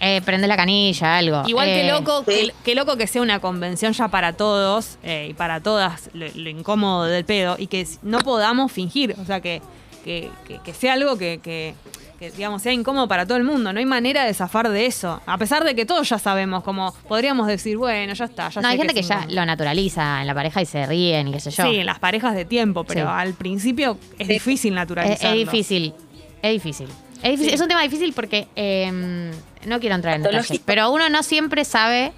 Eh, 0.00 0.20
prende 0.24 0.46
la 0.46 0.56
canilla, 0.56 1.16
algo. 1.16 1.42
Igual 1.46 1.66
que 1.66 1.86
Eh, 1.88 1.90
loco, 1.90 2.24
sí. 2.26 2.32
que, 2.34 2.52
que 2.64 2.74
loco 2.74 2.96
que 2.96 3.06
sea 3.06 3.22
una 3.22 3.40
convención 3.40 3.92
ya 3.92 4.08
para 4.08 4.34
todos 4.34 4.98
eh, 5.02 5.28
y 5.30 5.34
para 5.34 5.60
todas 5.60 6.10
lo, 6.12 6.26
lo 6.34 6.50
incómodo 6.50 7.04
del 7.04 7.24
pedo 7.24 7.56
y 7.58 7.66
que 7.66 7.86
no 8.02 8.18
podamos 8.18 8.70
fingir. 8.72 9.14
O 9.20 9.24
sea, 9.24 9.40
que, 9.40 9.62
que, 10.04 10.30
que- 10.46 10.60
que 10.60 10.74
sea 10.74 10.92
algo 10.94 11.16
que, 11.16 11.40
que- 11.42 11.74
que, 12.18 12.30
digamos, 12.30 12.62
sea 12.62 12.72
incómodo 12.72 13.08
para 13.08 13.26
todo 13.26 13.36
el 13.36 13.44
mundo. 13.44 13.74
No 13.74 13.78
hay 13.78 13.84
manera 13.84 14.24
de 14.24 14.32
zafar 14.32 14.70
de 14.70 14.86
eso. 14.86 15.20
A 15.26 15.36
pesar 15.36 15.64
de 15.64 15.74
que 15.74 15.84
todos 15.84 16.08
ya 16.08 16.18
sabemos, 16.18 16.62
como 16.64 16.94
podríamos 17.08 17.46
decir, 17.46 17.76
bueno, 17.76 18.14
ya 18.14 18.24
está. 18.24 18.48
Ya 18.48 18.62
No, 18.62 18.68
sé 18.68 18.72
hay 18.72 18.78
gente 18.78 18.94
que 18.94 19.02
ya 19.02 19.26
lo 19.28 19.44
naturaliza 19.44 20.22
en 20.22 20.26
la 20.26 20.34
pareja 20.34 20.62
y 20.62 20.66
se 20.66 20.86
ríen 20.86 21.28
y 21.28 21.32
qué 21.32 21.40
sé 21.40 21.50
yo. 21.50 21.64
Sí, 21.64 21.76
en 21.76 21.84
las 21.84 21.98
parejas 21.98 22.34
de 22.34 22.46
tiempo, 22.46 22.84
pero 22.84 23.02
Sí. 23.02 23.06
al 23.10 23.34
principio 23.34 23.98
es 24.18 24.28
Sí. 24.28 24.32
difícil 24.32 24.72
es, 24.72 24.76
naturalizarlo. 24.76 25.28
es 25.40 25.44
difícil. 25.50 25.92
Es 26.40 26.52
difícil. 26.52 26.88
Es, 27.22 27.30
difícil. 27.32 27.48
Sí. 27.48 27.54
es 27.54 27.60
un 27.60 27.68
tema 27.68 27.82
difícil 27.82 28.12
porque 28.12 28.48
eh, 28.56 29.30
no 29.66 29.80
quiero 29.80 29.94
entrar 29.94 30.16
en 30.16 30.22
detalles, 30.22 30.60
pero 30.64 30.90
uno 30.90 31.08
no 31.08 31.22
siempre 31.22 31.64
sabe 31.64 32.12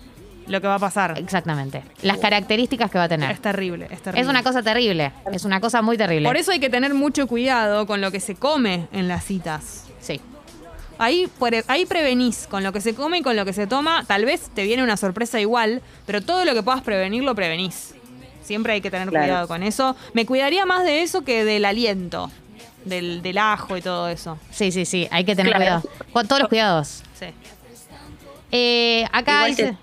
Lo 0.47 0.61
que 0.61 0.67
va 0.67 0.77
a 0.77 0.79
pasar. 0.79 1.19
exactamente 1.19 1.83
las 2.03 2.19
características 2.19 2.91
que 2.91 2.99
va 2.99 3.05
a 3.05 3.09
tener. 3.09 3.31
Es 3.31 3.41
terrible, 3.41 3.87
es 3.91 4.01
terrible. 4.03 4.21
Es 4.23 4.29
una 4.29 4.43
cosa 4.43 4.63
terrible, 4.63 5.13
es 5.33 5.45
una 5.45 5.61
cosa 5.61 5.83
muy 5.83 5.97
terrible. 5.97 6.27
Por 6.29 6.37
eso 6.37 6.53
hay 6.53 6.61
que 6.61 6.71
tener 6.71 6.95
mucho 6.95 7.27
cuidado 7.27 7.87
con 7.87 8.01
lo 8.01 8.11
que 8.11 8.21
se 8.21 8.35
come 8.35 8.89
en 8.93 9.09
las 9.09 9.25
citas. 9.25 9.85
Sí. 10.01 10.21
Ahí, 11.01 11.29
ahí 11.69 11.87
prevenís 11.87 12.49
con 12.49 12.65
lo 12.65 12.73
que 12.73 12.81
se 12.81 12.95
come 12.95 13.19
y 13.19 13.23
con 13.23 13.37
lo 13.37 13.45
que 13.45 13.53
se 13.53 13.67
toma. 13.69 14.05
Tal 14.07 14.25
vez 14.25 14.51
te 14.53 14.65
viene 14.65 14.83
una 14.83 14.97
sorpresa 14.97 15.41
igual, 15.41 15.81
pero 16.07 16.21
todo 16.23 16.45
lo 16.45 16.55
que 16.55 16.63
puedas 16.65 16.83
prevenir 16.83 17.23
lo 17.23 17.35
prevenís. 17.37 17.95
Siempre 18.43 18.73
hay 18.73 18.81
que 18.81 18.91
tener 18.91 19.09
Claro. 19.11 19.27
cuidado 19.27 19.49
con 19.49 19.63
eso. 19.63 19.95
Me 20.15 20.27
cuidaría 20.27 20.67
más 20.67 20.83
de 20.83 21.03
eso 21.03 21.23
que 21.23 21.45
del 21.45 21.67
aliento, 21.67 22.31
del, 22.85 23.23
del 23.23 23.39
ajo 23.39 23.77
y 23.77 23.83
todo 23.83 24.09
eso. 24.09 24.39
Sí, 24.51 24.73
sí, 24.73 24.85
sí, 24.85 25.07
hay 25.11 25.25
que 25.25 25.35
tener 25.37 25.53
Claro. 25.55 25.83
cuidado. 25.83 26.07
Con 26.13 26.27
todos 26.27 26.41
los 26.41 26.49
cuidados. 26.49 27.03
Sí. 27.19 27.27
Eh, 28.51 29.05
acá 29.13 29.49
Igual 29.49 29.51
dice, 29.57 29.77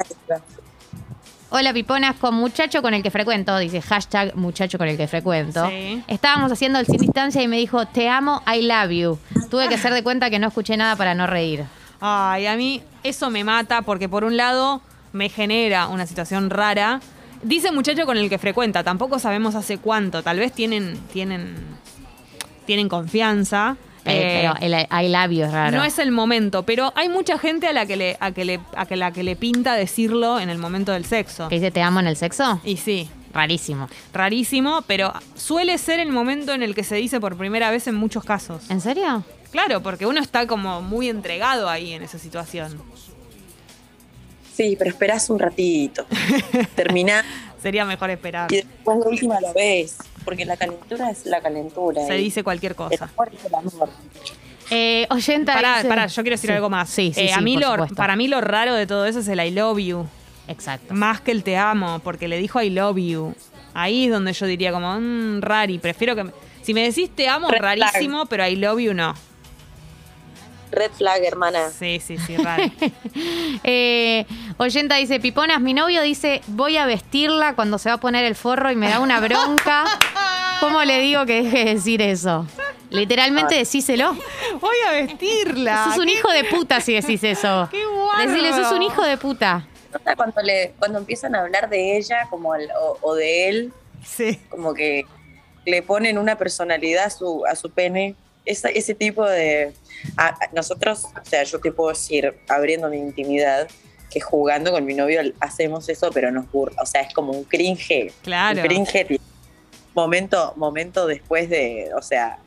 hola 1.50 1.72
piponas, 1.74 2.16
con 2.16 2.34
muchacho 2.36 2.82
con 2.82 2.94
el 2.94 3.04
que 3.04 3.12
frecuento, 3.12 3.58
dice 3.60 3.82
hashtag 3.82 4.36
muchacho 4.36 4.78
con 4.78 4.88
el 4.88 4.98
que 4.98 5.08
frecuento. 5.08 5.68
Sí. 5.70 6.04
Estábamos 6.08 6.52
haciendo 6.52 6.80
el 6.80 6.86
sin 6.86 6.98
distancia 6.98 7.42
y 7.42 7.48
me 7.48 7.58
dijo, 7.58 7.86
te 7.86 8.10
amo, 8.10 8.42
I 8.52 8.64
love 8.64 8.90
you. 8.92 9.20
Tuve 9.50 9.68
que 9.70 9.76
hacer 9.76 9.94
de 9.94 10.04
cuenta 10.04 10.30
que 10.30 10.40
no 10.40 10.48
escuché 10.48 10.76
nada 10.78 10.96
para 10.96 11.14
no 11.14 11.28
reír. 11.28 11.64
Ay, 12.02 12.48
a 12.48 12.56
mí 12.56 12.82
eso 13.04 13.30
me 13.30 13.44
mata 13.44 13.84
porque 13.84 14.10
por 14.10 14.24
un 14.24 14.36
lado 14.36 14.82
me 15.14 15.30
genera 15.30 15.88
una 15.88 16.06
situación 16.08 16.50
rara. 16.50 17.00
Dice 17.42 17.72
muchacho 17.72 18.06
con 18.06 18.18
el 18.18 18.30
que 18.30 18.38
frecuenta, 18.40 18.84
tampoco 18.84 19.20
sabemos 19.20 19.54
hace 19.56 19.78
cuánto. 19.78 20.24
Tal 20.24 20.40
vez 20.40 20.52
tienen, 20.52 20.98
tienen, 21.14 21.56
tienen 22.66 22.90
confianza. 22.90 23.78
Eh, 24.08 24.40
pero 24.42 24.54
el 24.62 24.74
I 24.74 25.10
love 25.12 25.32
you 25.32 25.46
es 25.46 25.52
raro. 25.52 25.76
No 25.78 25.84
es 25.84 25.98
el 25.98 26.12
momento, 26.12 26.62
pero 26.64 26.94
hay 26.96 27.10
mucha 27.10 27.40
gente 27.40 27.68
a 27.68 27.74
la 27.74 27.88
que 27.88 27.96
le, 27.96 28.18
a 28.20 28.32
que 28.32 28.46
le, 28.46 28.60
a 28.76 28.86
que 28.86 28.96
la 28.96 29.12
que 29.12 29.24
le 29.24 29.36
pinta 29.36 29.74
decirlo 29.74 30.40
en 30.40 30.50
el 30.50 30.60
momento 30.60 30.92
del 30.92 31.06
sexo. 31.06 31.48
¿Que 31.50 31.56
dice 31.56 31.72
te 31.72 31.82
amo 31.82 32.00
en 32.02 32.08
el 32.08 32.16
sexo? 32.16 32.62
Y 32.64 32.78
sí, 32.78 33.10
Rarísimo. 33.34 33.90
rarísimo, 34.14 34.84
pero 34.86 35.12
suele 35.36 35.78
ser 35.80 36.00
el 36.00 36.12
momento 36.12 36.54
en 36.54 36.62
el 36.62 36.76
que 36.76 36.84
se 36.84 36.96
dice 36.96 37.20
por 37.20 37.36
primera 37.36 37.72
vez 37.72 37.88
en 37.88 37.96
muchos 37.96 38.24
casos. 38.24 38.70
¿En 38.70 38.80
serio? 38.80 39.24
Claro, 39.52 39.82
porque 39.82 40.06
uno 40.06 40.22
está 40.22 40.46
como 40.46 40.82
muy 40.82 41.10
entregado 41.10 41.68
ahí 41.68 41.94
en 41.94 42.04
esa 42.04 42.20
situación. 42.20 42.80
Sí, 44.54 44.76
pero 44.78 44.90
esperás 44.92 45.30
un 45.30 45.40
ratito. 45.40 46.06
Terminás 46.76 47.26
Sería 47.62 47.84
mejor 47.84 48.12
esperar. 48.12 48.52
y 48.54 48.58
después 48.58 49.00
de 49.00 49.10
última 49.10 49.42
lo 49.42 49.52
ves. 49.54 49.98
Porque 50.26 50.44
la 50.46 50.58
calentura 50.58 51.10
es 51.12 51.26
la 51.26 51.40
calentura. 51.42 52.06
Se 52.06 52.14
dice 52.16 52.44
cualquier 52.44 52.72
El 52.74 52.76
cosa. 52.76 53.06
amor 53.06 53.32
es 53.34 53.46
el 53.46 53.56
amor. 53.56 53.90
Eh, 54.72 55.06
oyenta 55.12 55.54
Pará, 55.54 55.76
dice- 55.78 55.88
pará, 55.88 56.08
yo 56.08 56.22
quiero 56.24 56.34
decir 56.36 56.50
Sí. 56.50 56.56
algo 56.56 56.70
más. 56.70 56.90
Sí, 56.90 57.12
sí, 57.14 57.22
Eh, 57.22 57.28
sí, 57.28 57.34
a 57.34 57.42
mí 57.42 57.54
por 57.54 57.62
lo, 57.62 57.72
supuesto. 57.74 57.96
para 57.96 58.16
mí 58.16 58.28
lo 58.28 58.42
raro 58.42 58.74
de 58.74 58.88
todo 58.88 59.06
eso 59.06 59.20
es 59.20 59.28
el 59.28 59.40
I 59.40 59.52
love 59.52 59.78
you. 59.80 60.06
Exacto. 60.48 60.94
Más 60.94 61.22
que 61.22 61.32
el 61.32 61.44
te 61.44 61.56
amo, 61.58 62.00
porque 62.04 62.28
le 62.28 62.38
dijo 62.40 62.62
I 62.62 62.72
love 62.72 62.98
you. 62.98 63.36
Ahí 63.76 64.06
es 64.06 64.12
donde 64.12 64.34
yo 64.34 64.46
diría 64.48 64.72
como, 64.72 65.00
mmm, 65.00 65.42
rari, 65.42 65.78
prefiero 65.78 66.16
que... 66.16 66.24
me- 66.26 66.32
Si 66.64 66.74
me 66.74 66.82
decís 66.82 67.12
te 67.16 67.28
amo, 67.30 67.48
Red 67.50 67.60
flag. 67.60 67.80
rarísimo, 67.80 68.26
pero 68.26 68.48
I 68.48 68.56
love 68.56 68.80
you 68.80 68.94
no. 68.96 69.14
Red 70.72 70.92
flag, 70.92 71.24
hermana. 71.24 71.70
Sí, 71.70 72.02
sí, 72.04 72.18
sí, 72.18 72.36
raro. 72.38 72.64
Eh, 73.64 74.26
oyenta 74.58 74.96
dice, 74.96 75.20
Piponas, 75.20 75.62
mi 75.62 75.74
novio 75.74 76.02
dice, 76.02 76.42
voy 76.48 76.78
a 76.78 76.86
vestirla 76.86 77.56
cuando 77.56 77.78
se 77.78 77.90
va 77.90 77.96
a 77.96 78.00
poner 78.00 78.26
el 78.26 78.36
forro 78.36 78.72
y 78.72 78.76
me 78.76 78.90
da 78.90 79.00
una 79.00 79.20
bronca. 79.20 79.86
¿Cómo 80.60 80.84
le 80.84 81.00
digo 81.00 81.26
que 81.26 81.44
deje 81.44 81.66
de 81.66 81.74
decir 81.76 82.02
eso? 82.02 82.46
Literalmente 82.90 83.56
decíselo. 83.56 84.16
Voy 84.62 84.76
a 84.88 84.92
vestirla. 84.94 85.86
Sos 85.90 85.98
un 86.00 86.06
¿Qué- 86.06 86.14
hijo 86.14 86.32
de 86.32 86.44
puta 86.46 86.80
si 86.82 86.94
decís 86.94 87.24
eso. 87.24 87.68
Qué 87.72 87.84
guarro. 87.86 88.22
Decirle, 88.28 88.54
sos 88.54 88.72
un 88.72 88.82
hijo 88.84 89.04
de 89.04 89.18
puta. 89.18 89.68
Cuando, 90.16 90.42
le, 90.42 90.74
cuando 90.78 91.00
empiezan 91.00 91.36
a 91.36 91.42
hablar 91.42 91.70
de 91.70 91.98
ella 91.98 92.28
como 92.30 92.54
al- 92.54 92.70
o, 92.82 92.98
o 93.02 93.16
de 93.16 93.50
él, 93.50 93.74
Sí. 94.06 94.40
como 94.50 94.74
que 94.74 95.04
le 95.66 95.82
ponen 95.82 96.18
una 96.18 96.38
personalidad 96.38 97.06
a 97.06 97.10
su, 97.10 97.44
a 97.46 97.56
su 97.56 97.70
pene. 97.72 98.16
esa- 98.46 98.70
ese 98.70 98.94
tipo 98.94 99.26
de... 99.26 99.74
a- 100.18 100.28
a- 100.28 100.50
nosotros, 100.54 101.06
o 101.06 101.26
sea, 101.26 101.44
yo 101.44 101.60
te 101.60 101.72
puedo 101.72 101.90
decir, 101.90 102.36
abriendo 102.48 102.88
mi 102.90 102.98
intimidad, 102.98 103.68
que 104.12 104.22
jugando 104.22 104.72
con 104.72 104.86
mi 104.86 104.94
novio 104.94 105.20
hacemos 105.40 105.90
eso, 105.90 106.12
pero 106.14 106.30
nos 106.32 106.50
burla. 106.52 106.80
O 106.82 106.86
sea, 106.86 107.02
es 107.02 107.12
como 107.14 107.32
un 107.34 107.44
cringe. 107.46 108.14
Claro. 108.22 108.62
Un 108.62 108.68
cringe 108.68 109.20
momento, 109.96 110.54
momento 110.58 111.08
después 111.08 111.50
de, 111.50 111.90
o 111.98 112.02
sea, 112.04 112.38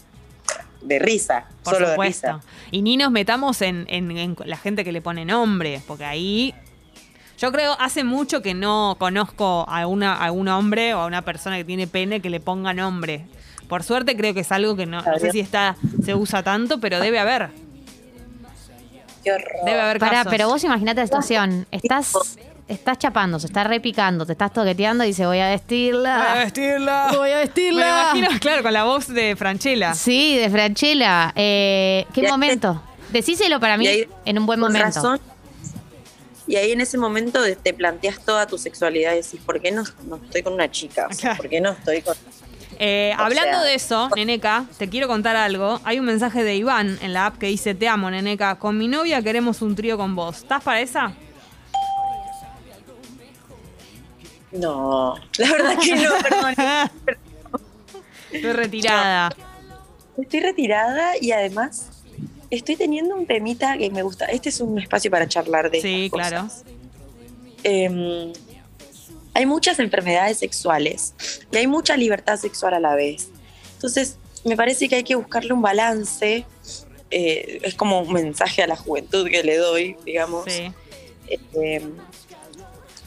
de 0.82 0.98
risa. 1.00 1.46
Por 1.64 1.74
solo 1.74 1.90
supuesto. 1.90 2.26
de 2.26 2.32
risa. 2.34 2.46
Y 2.70 2.82
ni 2.82 2.96
nos 2.96 3.10
metamos 3.10 3.62
en, 3.62 3.86
en- 3.88 4.16
en 4.16 4.36
la 4.44 4.56
gente 4.56 4.84
que 4.84 4.92
le 4.92 5.00
pone 5.02 5.24
nombre, 5.24 5.82
porque 5.86 6.04
ahí. 6.04 6.54
Yo 7.38 7.52
creo, 7.52 7.76
hace 7.78 8.02
mucho 8.02 8.42
que 8.42 8.52
no 8.52 8.96
conozco 8.98 9.64
a, 9.68 9.86
una, 9.86 10.14
a 10.16 10.32
un 10.32 10.48
hombre 10.48 10.94
o 10.94 10.98
a 11.00 11.06
una 11.06 11.22
persona 11.22 11.56
que 11.56 11.64
tiene 11.64 11.86
pene 11.86 12.20
que 12.20 12.30
le 12.30 12.40
ponga 12.40 12.74
nombre. 12.74 13.26
Por 13.68 13.84
suerte 13.84 14.16
creo 14.16 14.34
que 14.34 14.40
es 14.40 14.50
algo 14.50 14.74
que 14.74 14.86
no, 14.86 15.02
no 15.02 15.18
sé 15.20 15.30
si 15.30 15.38
está 15.38 15.76
se 16.04 16.16
usa 16.16 16.42
tanto, 16.42 16.80
pero 16.80 16.98
debe 16.98 17.20
haber. 17.20 17.50
Qué 19.22 19.32
horror. 19.32 19.46
Debe 19.64 19.80
haber 19.80 19.98
Pará, 20.00 20.12
casos. 20.18 20.30
pero 20.32 20.48
vos 20.48 20.64
imaginate 20.64 21.00
la 21.00 21.06
situación. 21.06 21.66
Estás, 21.70 22.12
estás 22.68 22.98
chapando, 22.98 23.38
se 23.40 23.46
está 23.46 23.64
repicando, 23.64 24.24
te 24.26 24.32
estás 24.32 24.52
toqueteando 24.52 25.04
y 25.04 25.08
dice 25.08 25.26
voy 25.26 25.38
a 25.40 25.48
vestirla. 25.50 26.18
Voy 26.18 26.26
a 26.38 26.44
vestirla. 26.44 27.12
Voy 27.16 27.30
a 27.30 27.34
Me 27.34 27.40
vestirla. 27.40 28.12
lo 28.12 28.18
imagino, 28.18 28.40
claro, 28.40 28.62
con 28.62 28.72
la 28.72 28.84
voz 28.84 29.08
de 29.08 29.34
Franchella. 29.36 29.94
Sí, 29.94 30.36
de 30.36 30.50
Franchella. 30.50 31.32
Eh, 31.34 32.06
¿Qué 32.12 32.20
Y 32.22 32.26
momento? 32.26 32.82
Decíselo 33.10 33.58
para 33.58 33.76
mí 33.78 33.86
ahí- 33.86 34.06
en 34.24 34.38
un 34.38 34.46
buen 34.46 34.60
con 34.60 34.70
momento. 34.72 34.96
razón. 34.96 35.20
Y 36.46 36.56
ahí 36.56 36.72
en 36.72 36.80
ese 36.80 36.96
momento 36.96 37.40
te 37.62 37.74
planteas 37.74 38.20
toda 38.24 38.46
tu 38.46 38.56
sexualidad 38.56 39.12
y 39.12 39.16
decís, 39.16 39.40
¿por 39.44 39.60
qué 39.60 39.70
no, 39.70 39.84
no 40.06 40.16
estoy 40.16 40.42
con 40.42 40.54
una 40.54 40.70
chica? 40.70 41.06
O 41.10 41.12
sea, 41.12 41.20
Claro. 41.20 41.36
¿Por 41.36 41.48
qué 41.50 41.60
no 41.60 41.70
estoy 41.72 42.00
con... 42.02 42.14
Eh, 42.78 43.12
hablando 43.18 43.58
sea- 43.58 43.62
de 43.64 43.74
eso, 43.74 44.08
Neneca, 44.14 44.64
te 44.78 44.88
quiero 44.88 45.08
contar 45.08 45.36
algo. 45.36 45.80
Hay 45.84 45.98
un 45.98 46.06
mensaje 46.06 46.44
de 46.44 46.54
Iván 46.54 46.98
en 47.02 47.12
la 47.12 47.26
app 47.26 47.36
que 47.38 47.46
dice: 47.48 47.74
Te 47.74 47.88
amo, 47.88 48.08
Neneca. 48.10 48.54
Con 48.58 48.78
mi 48.78 48.86
novia 48.88 49.20
queremos 49.20 49.62
un 49.62 49.74
trío 49.74 49.96
con 49.98 50.14
vos. 50.14 50.38
¿Estás 50.38 50.62
para 50.62 50.80
esa? 50.80 51.12
No, 54.52 55.14
la 55.38 55.52
verdad 55.52 55.76
que 55.78 55.94
no, 55.96 56.10
perdón. 56.22 56.54
Estoy 58.32 58.52
retirada. 58.52 59.30
Estoy 60.16 60.40
retirada 60.40 61.12
y 61.20 61.32
además 61.32 61.88
estoy 62.50 62.76
teniendo 62.76 63.14
un 63.14 63.26
temita 63.26 63.76
que 63.78 63.90
me 63.90 64.02
gusta. 64.02 64.24
Este 64.26 64.48
es 64.48 64.60
un 64.60 64.78
espacio 64.78 65.10
para 65.10 65.28
charlar 65.28 65.70
de 65.70 65.80
Sí, 65.80 66.08
claro. 66.12 66.42
cosas. 66.44 66.64
Eh, 67.64 68.32
hay 69.34 69.46
muchas 69.46 69.78
enfermedades 69.78 70.38
sexuales 70.38 71.14
y 71.52 71.56
hay 71.56 71.66
mucha 71.66 71.96
libertad 71.96 72.36
sexual 72.38 72.74
a 72.74 72.80
la 72.80 72.94
vez. 72.94 73.28
Entonces, 73.74 74.16
me 74.44 74.56
parece 74.56 74.88
que 74.88 74.96
hay 74.96 75.04
que 75.04 75.14
buscarle 75.14 75.52
un 75.52 75.62
balance. 75.62 76.44
eh, 77.10 77.60
es 77.62 77.74
como 77.74 78.00
un 78.00 78.12
mensaje 78.12 78.62
a 78.62 78.66
la 78.66 78.76
juventud 78.76 79.28
que 79.30 79.42
le 79.42 79.56
doy, 79.56 79.96
digamos. 80.04 80.44
Sí. 80.46 80.70
Eh, 81.54 81.82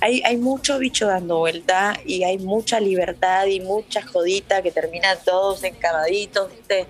hay, 0.01 0.21
hay 0.23 0.37
mucho 0.37 0.77
bicho 0.79 1.07
dando 1.07 1.37
vuelta 1.37 1.93
y 2.05 2.23
hay 2.23 2.37
mucha 2.39 2.79
libertad 2.79 3.45
y 3.45 3.59
mucha 3.61 4.01
jodita 4.05 4.61
que 4.61 4.71
terminan 4.71 5.17
todos 5.23 5.63
encamaditos, 5.63 6.51
¿viste? 6.51 6.87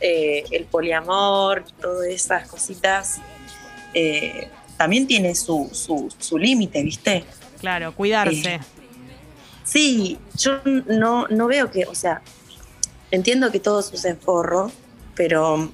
Eh, 0.00 0.44
el 0.50 0.64
poliamor, 0.64 1.64
todas 1.80 2.06
esas 2.06 2.46
cositas, 2.48 3.18
eh, 3.92 4.48
también 4.76 5.06
tiene 5.06 5.34
su, 5.34 5.68
su, 5.72 6.12
su 6.18 6.38
límite, 6.38 6.82
¿viste? 6.82 7.24
Claro, 7.60 7.94
cuidarse. 7.94 8.54
Eh, 8.54 8.60
Sí, 9.70 10.18
yo 10.36 10.60
no, 10.64 11.28
no 11.28 11.46
veo 11.46 11.70
que, 11.70 11.84
o 11.84 11.94
sea, 11.94 12.22
entiendo 13.12 13.52
que 13.52 13.60
todos 13.60 13.92
usen 13.92 14.18
forro, 14.18 14.72
pero 15.14 15.70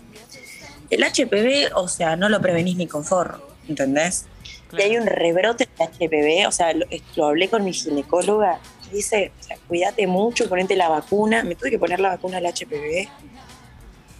el 0.90 1.02
HPV, 1.02 1.74
o 1.74 1.88
sea, 1.88 2.14
no 2.14 2.28
lo 2.28 2.42
prevenís 2.42 2.76
ni 2.76 2.86
con 2.86 3.04
forro, 3.04 3.40
¿entendés? 3.66 4.26
Claro. 4.68 4.84
Y 4.84 4.90
hay 4.90 4.96
un 4.96 5.06
rebrote 5.06 5.68
de 5.78 5.84
HPV, 5.84 6.46
o 6.48 6.52
sea, 6.52 6.72
lo, 6.72 6.86
lo 7.16 7.26
hablé 7.26 7.48
con 7.48 7.64
mi 7.64 7.72
ginecóloga, 7.72 8.58
y 8.90 8.96
dice, 8.96 9.32
o 9.40 9.42
sea, 9.42 9.56
cuídate 9.68 10.06
mucho, 10.06 10.48
ponete 10.48 10.76
la 10.76 10.88
vacuna, 10.88 11.42
me 11.44 11.54
tuve 11.54 11.70
que 11.70 11.78
poner 11.78 12.00
la 12.00 12.10
vacuna 12.10 12.40
del 12.40 12.46
HPV, 12.52 13.08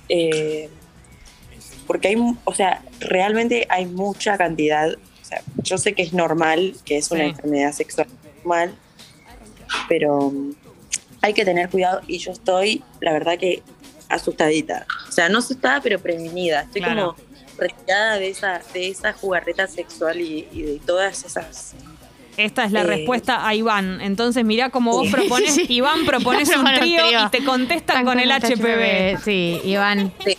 eh, 0.09 0.69
porque 1.87 2.09
hay, 2.09 2.17
o 2.45 2.55
sea, 2.55 2.83
realmente 3.01 3.67
hay 3.69 3.87
mucha 3.87 4.37
cantidad, 4.37 4.91
o 4.93 5.25
sea, 5.25 5.43
yo 5.63 5.79
sé 5.79 5.93
que 5.95 6.03
es 6.03 6.13
normal, 6.13 6.75
que 6.85 6.97
es 6.97 7.11
una 7.11 7.25
Sí. 7.25 7.31
enfermedad 7.31 7.73
sexual 7.73 8.07
normal, 8.39 8.75
pero 9.89 10.31
mm, 10.31 10.51
hay 11.23 11.33
que 11.35 11.45
tener 11.45 11.69
cuidado 11.71 12.01
y 12.07 12.19
yo 12.19 12.33
estoy, 12.33 12.83
la 13.01 13.13
verdad 13.13 13.39
que 13.39 13.63
asustadita, 14.09 14.87
o 15.09 15.13
sea, 15.13 15.29
no 15.29 15.39
asustada, 15.39 15.81
pero 15.81 15.99
prevenida, 16.01 16.63
estoy 16.63 16.83
Claro. 16.83 17.15
como 17.17 17.26
retirada 17.59 18.19
de 18.19 18.29
esa, 18.29 18.61
de 18.73 18.89
esa 18.89 19.13
jugarreta 19.13 19.67
sexual 19.67 20.21
y, 20.21 20.49
y 20.53 20.63
de 20.63 20.81
todas 20.85 21.25
esas... 21.25 21.75
Esta 22.37 22.67
es 22.67 22.73
la 22.73 22.83
Eh, 22.83 22.85
respuesta 22.85 23.49
a 23.49 23.55
Iván. 23.55 24.03
Entonces, 24.03 24.45
mirá 24.45 24.69
cómo 24.69 24.93
vos 24.93 25.09
propones. 25.11 25.55
Sí. 25.55 25.65
Iván 25.71 26.05
propones 26.05 26.49
un 26.49 26.57
Propone 26.57 26.75
un 26.75 26.81
trío 26.81 27.23
y 27.27 27.31
te 27.31 27.43
contestan 27.43 28.05
con 28.05 28.21
el 28.21 28.31
HPV. 28.31 29.23
Sí, 29.25 29.59
Iván. 29.65 30.13
Sí. 30.23 30.36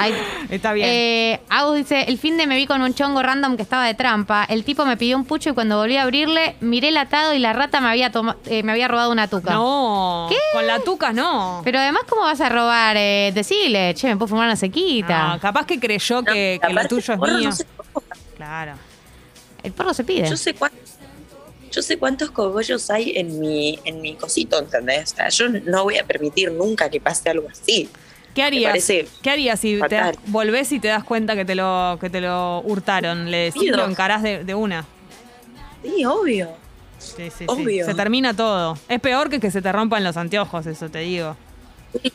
Ah, 0.00 0.04
Ay, 0.04 0.14
Está 0.50 0.72
bien. 0.72 0.88
Eh, 0.90 1.40
Agus 1.48 1.76
dice, 1.76 2.02
el 2.08 2.18
fin 2.18 2.36
de 2.36 2.46
me 2.46 2.56
vi 2.56 2.66
con 2.66 2.80
un 2.82 2.94
chongo 2.94 3.22
random 3.22 3.56
que 3.56 3.62
estaba 3.62 3.86
de 3.86 3.94
trampa. 3.94 4.44
El 4.48 4.64
tipo 4.64 4.84
me 4.86 4.96
pidió 4.96 5.16
un 5.16 5.24
pucho 5.24 5.50
y 5.50 5.52
cuando 5.52 5.76
volví 5.78 5.96
a 5.96 6.02
abrirle, 6.02 6.56
miré 6.60 6.88
el 6.88 6.96
atado 6.96 7.34
y 7.34 7.38
la 7.38 7.52
rata 7.52 7.80
me 7.80 7.88
había, 7.88 8.10
toma- 8.10 8.36
eh, 8.46 8.62
me 8.62 8.72
había 8.72 8.88
robado 8.88 9.12
una 9.12 9.28
tuca. 9.28 9.52
no. 9.52 10.26
¿Qué? 10.30 10.36
Con 10.52 10.66
la 10.66 10.80
tuca 10.80 11.12
no. 11.12 11.60
Pero 11.64 11.78
además, 11.78 12.02
¿cómo 12.08 12.22
vas 12.22 12.40
a 12.40 12.48
robar? 12.48 12.96
Eh, 12.98 13.32
decile, 13.34 13.94
che, 13.94 14.08
me 14.08 14.16
puedo 14.16 14.28
fumar 14.28 14.46
una 14.46 14.56
sequita. 14.56 15.34
No, 15.34 15.40
capaz 15.40 15.66
que 15.66 15.78
creyó 15.78 16.22
que, 16.24 16.58
No, 16.62 16.68
que 16.68 16.74
lo 16.74 16.88
tuyo 16.88 17.14
es 17.14 17.18
no 17.20 17.26
mío. 17.38 17.52
se. 17.52 17.66
Claro. 18.36 18.72
El 19.62 19.72
porro 19.72 19.92
se 19.92 20.04
pide. 20.04 20.28
Yo 20.28 20.36
sé 20.36 20.54
cuántos, 20.54 20.80
yo 21.70 21.82
sé 21.82 21.98
cuántos 21.98 22.30
cogollos 22.30 22.90
hay 22.90 23.12
en 23.16 23.38
mi, 23.38 23.78
en 23.84 24.00
mi 24.00 24.14
cosito, 24.14 24.58
¿entendés? 24.58 25.12
O 25.12 25.16
sea, 25.16 25.28
yo 25.28 25.48
no 25.48 25.84
voy 25.84 25.98
a 25.98 26.04
permitir 26.04 26.50
nunca 26.52 26.88
que 26.88 27.00
pase 27.00 27.28
algo 27.30 27.46
así. 27.50 27.88
¿Qué 28.34 28.42
harías? 28.42 28.86
¿Qué 29.22 29.30
harías 29.30 29.58
si 29.60 29.80
te 29.88 29.94
das- 29.96 30.16
volvés 30.26 30.70
y 30.72 30.78
te 30.80 30.88
das 30.88 31.04
cuenta 31.04 31.34
que 31.34 31.44
te 31.44 31.54
lo, 31.54 31.98
que 32.00 32.10
te 32.10 32.20
lo 32.20 32.60
hurtaron? 32.60 33.30
Le 33.30 33.36
decís, 33.44 33.62
Pido. 33.62 33.76
lo 33.78 33.86
encarás 33.86 34.22
de, 34.22 34.44
de 34.44 34.54
una. 34.54 34.84
Sí, 35.82 36.04
obvio. 36.04 36.48
Sí, 36.98 37.24
sí, 37.24 37.30
sí. 37.38 37.44
Obvio. 37.48 37.86
Se 37.86 37.94
termina 37.94 38.34
todo. 38.34 38.76
Es 38.88 39.00
peor 39.00 39.30
que 39.30 39.40
que 39.40 39.50
se 39.50 39.62
te 39.62 39.72
rompan 39.72 40.04
los 40.04 40.16
anteojos, 40.16 40.66
eso 40.66 40.88
te 40.90 41.00
digo. 41.00 41.36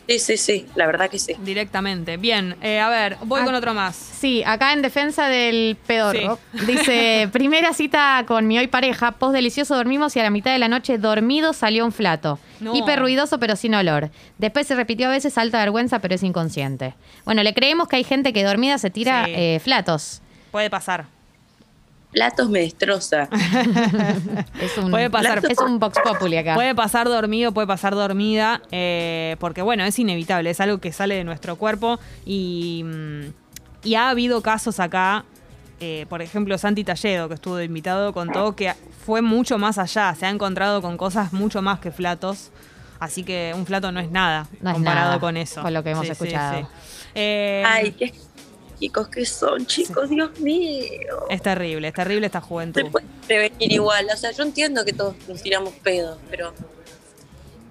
Sí, 0.07 0.19
sí, 0.19 0.37
sí, 0.37 0.65
la 0.75 0.85
verdad 0.85 1.09
que 1.09 1.19
sí. 1.19 1.33
Directamente. 1.43 2.17
Bien, 2.17 2.55
eh, 2.61 2.79
a 2.79 2.89
ver, 2.89 3.17
voy 3.25 3.43
con 3.43 3.53
otro 3.55 3.73
más. 3.73 3.95
Sí, 3.95 4.41
acá 4.45 4.71
en 4.73 4.81
defensa 4.81 5.27
del 5.27 5.77
pedorro. 5.85 6.39
Dice, 6.65 7.29
primera 7.33 7.73
cita 7.73 8.23
con 8.27 8.47
mi 8.47 8.57
hoy 8.57 8.67
pareja, 8.67 9.11
post 9.13 9.33
delicioso 9.33 9.75
dormimos 9.75 10.15
y 10.15 10.19
a 10.19 10.23
la 10.23 10.29
mitad 10.29 10.51
de 10.53 10.59
la 10.59 10.67
noche 10.69 10.97
dormido 10.97 11.53
salió 11.53 11.85
un 11.85 11.91
flato. 11.91 12.39
No. 12.61 12.73
Hiper 12.75 12.99
ruidoso 12.99 13.39
pero 13.39 13.55
sin 13.55 13.75
olor. 13.75 14.11
Después 14.37 14.65
se 14.67 14.75
repitió 14.75 15.07
a 15.07 15.11
veces 15.11 15.37
alta 15.37 15.59
vergüenza 15.59 15.99
pero 15.99 16.15
es 16.15 16.23
inconsciente. 16.23 16.93
Bueno, 17.25 17.43
le 17.43 17.53
creemos 17.53 17.87
que 17.87 17.97
hay 17.97 18.03
gente 18.03 18.31
que 18.31 18.43
dormida 18.43 18.77
se 18.77 18.89
tira 18.89 19.25
Sí. 19.25 19.31
eh, 19.35 19.59
flatos. 19.61 20.21
Puede 20.51 20.69
pasar. 20.69 21.05
Platos 22.15 22.49
me 22.49 22.59
destroza. 22.61 23.27
Es 24.61 24.77
un, 24.77 24.89
Puede 24.89 25.09
pasar. 25.09 25.41
Es 25.49 25.57
un 25.59 25.79
Vox 25.79 25.99
Populi 26.01 26.37
acá. 26.37 26.55
Puede 26.55 26.73
pasar 26.73 27.07
dormido, 27.07 27.51
puede 27.51 27.67
pasar 27.67 27.93
dormida, 27.93 28.61
eh, 28.71 29.35
porque 29.39 29.61
bueno, 29.61 29.83
es 29.83 29.99
inevitable, 29.99 30.49
es 30.49 30.61
algo 30.61 30.77
que 30.77 30.93
sale 30.93 31.15
de 31.15 31.25
nuestro 31.25 31.57
cuerpo 31.57 31.99
y, 32.25 32.83
mm, 32.85 33.21
y 33.83 33.95
ha 33.95 34.09
habido 34.09 34.41
casos 34.41 34.79
acá, 34.79 35.25
eh, 35.81 36.05
por 36.07 36.21
ejemplo, 36.21 36.57
Santi 36.57 36.85
Talledo, 36.85 37.27
que 37.27 37.33
estuvo 37.33 37.59
invitado, 37.61 38.13
contó 38.13 38.55
que 38.55 38.73
fue 39.05 39.21
mucho 39.21 39.57
más 39.57 39.77
allá, 39.77 40.15
se 40.15 40.25
ha 40.25 40.29
encontrado 40.29 40.81
con 40.81 40.95
cosas 40.95 41.33
mucho 41.33 41.61
más 41.61 41.79
que 41.79 41.91
flatos, 41.91 42.49
así 42.97 43.23
que 43.23 43.51
un 43.57 43.65
flato 43.65 43.91
no 43.91 43.99
es 43.99 44.09
nada 44.09 44.47
No 44.61 44.69
es 44.69 44.75
comparado 44.75 45.07
nada, 45.07 45.19
con 45.19 45.35
eso. 45.35 45.61
con 45.61 45.73
lo 45.73 45.83
que 45.83 45.91
hemos 45.91 46.07
escuchado. 46.07 46.69
Eh, 47.13 47.61
Ay, 47.65 47.91
qué 47.91 48.13
chicos 48.79 49.07
que 49.07 49.25
son, 49.25 49.65
chicos, 49.65 50.09
Dios 50.09 50.39
mío. 50.39 51.25
es 51.29 51.41
terrible, 51.41 51.87
es 51.89 51.93
terrible 51.93 52.25
esta 52.27 52.41
Se 52.41 52.47
juventud. 52.47 52.81
puede 52.91 53.05
prevenir 53.27 53.71
igual. 53.71 54.07
O 54.13 54.17
sea, 54.17 54.31
yo 54.31 54.43
entiendo 54.43 54.83
que 54.85 54.93
todos 54.93 55.15
nos 55.27 55.41
tiramos 55.41 55.73
pedos, 55.83 56.17
pero 56.29 56.53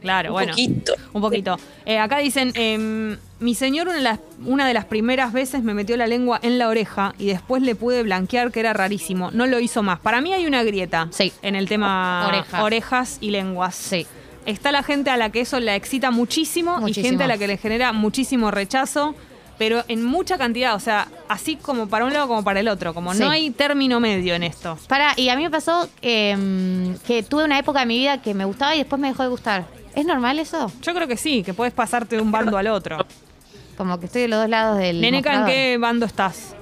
Claro, 0.01 0.31
un 0.31 0.33
bueno. 0.35 0.53
poquito. 0.53 0.93
Un 1.14 1.23
poquito. 1.23 1.57
Eh, 1.87 1.99
acá 1.99 2.19
dicen, 2.19 2.53
em, 2.57 3.17
mi 3.40 3.55
señor 3.55 3.87
una 3.88 3.97
de, 3.97 4.03
las, 4.03 4.19
una 4.45 4.69
de 4.69 4.75
las 4.75 4.85
primeras 4.85 5.33
veces 5.33 5.62
me 5.62 5.73
metió 5.73 5.97
la 5.97 6.07
lengua 6.07 6.38
en 6.43 6.59
la 6.59 6.69
oreja 6.69 7.14
y 7.19 7.27
después 7.27 7.62
le 7.62 7.75
pude 7.75 8.03
blanquear 8.03 8.53
que 8.53 8.61
era 8.61 8.75
rarísimo. 8.75 9.31
No 9.31 9.47
lo 9.47 9.61
hizo 9.61 9.83
más. 9.83 9.99
Para 10.01 10.21
mí 10.21 10.35
hay 10.35 10.47
una 10.47 10.62
grieta 10.62 11.09
Sí. 11.11 11.33
en 11.40 11.55
el 11.57 11.69
tema 11.71 12.27
Orejas. 12.29 12.61
orejas 12.62 13.19
y 13.23 13.31
lenguas. 13.31 13.75
Sí. 13.75 14.07
Está 14.45 14.73
la 14.73 14.83
gente 14.83 15.09
a 15.09 15.17
la 15.17 15.31
que 15.31 15.40
eso 15.40 15.59
la 15.59 15.75
excita 15.75 16.11
muchísimo, 16.11 16.79
Muchísimo. 16.81 17.07
y 17.07 17.09
gente 17.09 17.25
a 17.25 17.27
la 17.27 17.38
que 17.38 17.47
le 17.47 17.57
genera 17.57 17.95
muchísimo 17.95 18.51
rechazo, 18.51 19.14
pero 19.59 19.85
en 19.88 20.05
mucha 20.05 20.37
cantidad, 20.38 20.75
o 20.75 20.81
sea, 20.81 21.09
así 21.29 21.57
como 21.57 21.88
para 21.88 22.05
un 22.05 22.12
lado 22.12 22.29
como 22.29 22.43
para 22.45 22.61
el 22.61 22.69
otro, 22.69 22.93
como 22.95 23.12
Sí. 23.14 23.21
no 23.21 23.31
hay 23.31 23.51
término 23.51 24.01
medio 24.01 24.35
en 24.35 24.43
esto. 24.43 24.79
Para, 24.88 25.12
y 25.17 25.29
a 25.29 25.37
mí 25.37 25.43
me 25.45 25.51
pasó 25.51 25.88
eh, 26.03 26.95
que 27.07 27.23
tuve 27.23 27.45
una 27.45 27.59
época 27.59 27.81
de 27.81 27.87
mi 27.87 27.99
vida 27.99 28.21
que 28.23 28.35
me 28.35 28.45
gustaba 28.45 28.75
y 28.75 28.79
después 28.79 29.01
me 29.01 29.09
dejó 29.09 29.23
de 29.23 29.29
gustar. 29.29 29.64
¿Es 29.95 30.05
normal 30.07 30.38
eso? 30.38 30.73
Yo 30.83 30.93
creo 30.95 31.07
que 31.07 31.17
sí, 31.17 31.43
que 31.45 31.55
puedes 31.55 31.73
pasarte 31.73 32.17
de 32.17 32.23
un 32.23 32.33
bando 32.33 32.59
al 32.59 32.67
otro. 32.67 32.99
Como 33.77 33.99
que 34.01 34.07
estoy 34.07 34.23
de 34.23 34.29
los 34.29 34.40
dos 34.40 34.49
lados 34.49 34.79
del. 34.79 35.01
Neneca, 35.01 35.35
¿en 35.40 35.47
qué 35.47 35.77
bando 35.79 36.07
estás? 36.07 36.55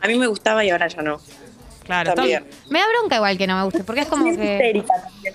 A 0.00 0.06
mí 0.06 0.16
me 0.16 0.26
gustaba 0.26 0.64
y 0.64 0.70
ahora 0.70 0.86
ya 0.88 1.02
no. 1.02 1.18
Claro, 1.84 2.12
También. 2.14 2.44
Me 2.68 2.78
da 2.78 2.84
bronca 2.98 3.16
igual 3.16 3.38
que 3.38 3.46
no 3.46 3.56
me 3.56 3.64
guste, 3.64 3.82
porque 3.84 4.02
es 4.02 4.08
como 4.08 4.26
Es 4.26 4.36
que. 4.36 4.52
histérica 4.54 4.92
también. 5.02 5.34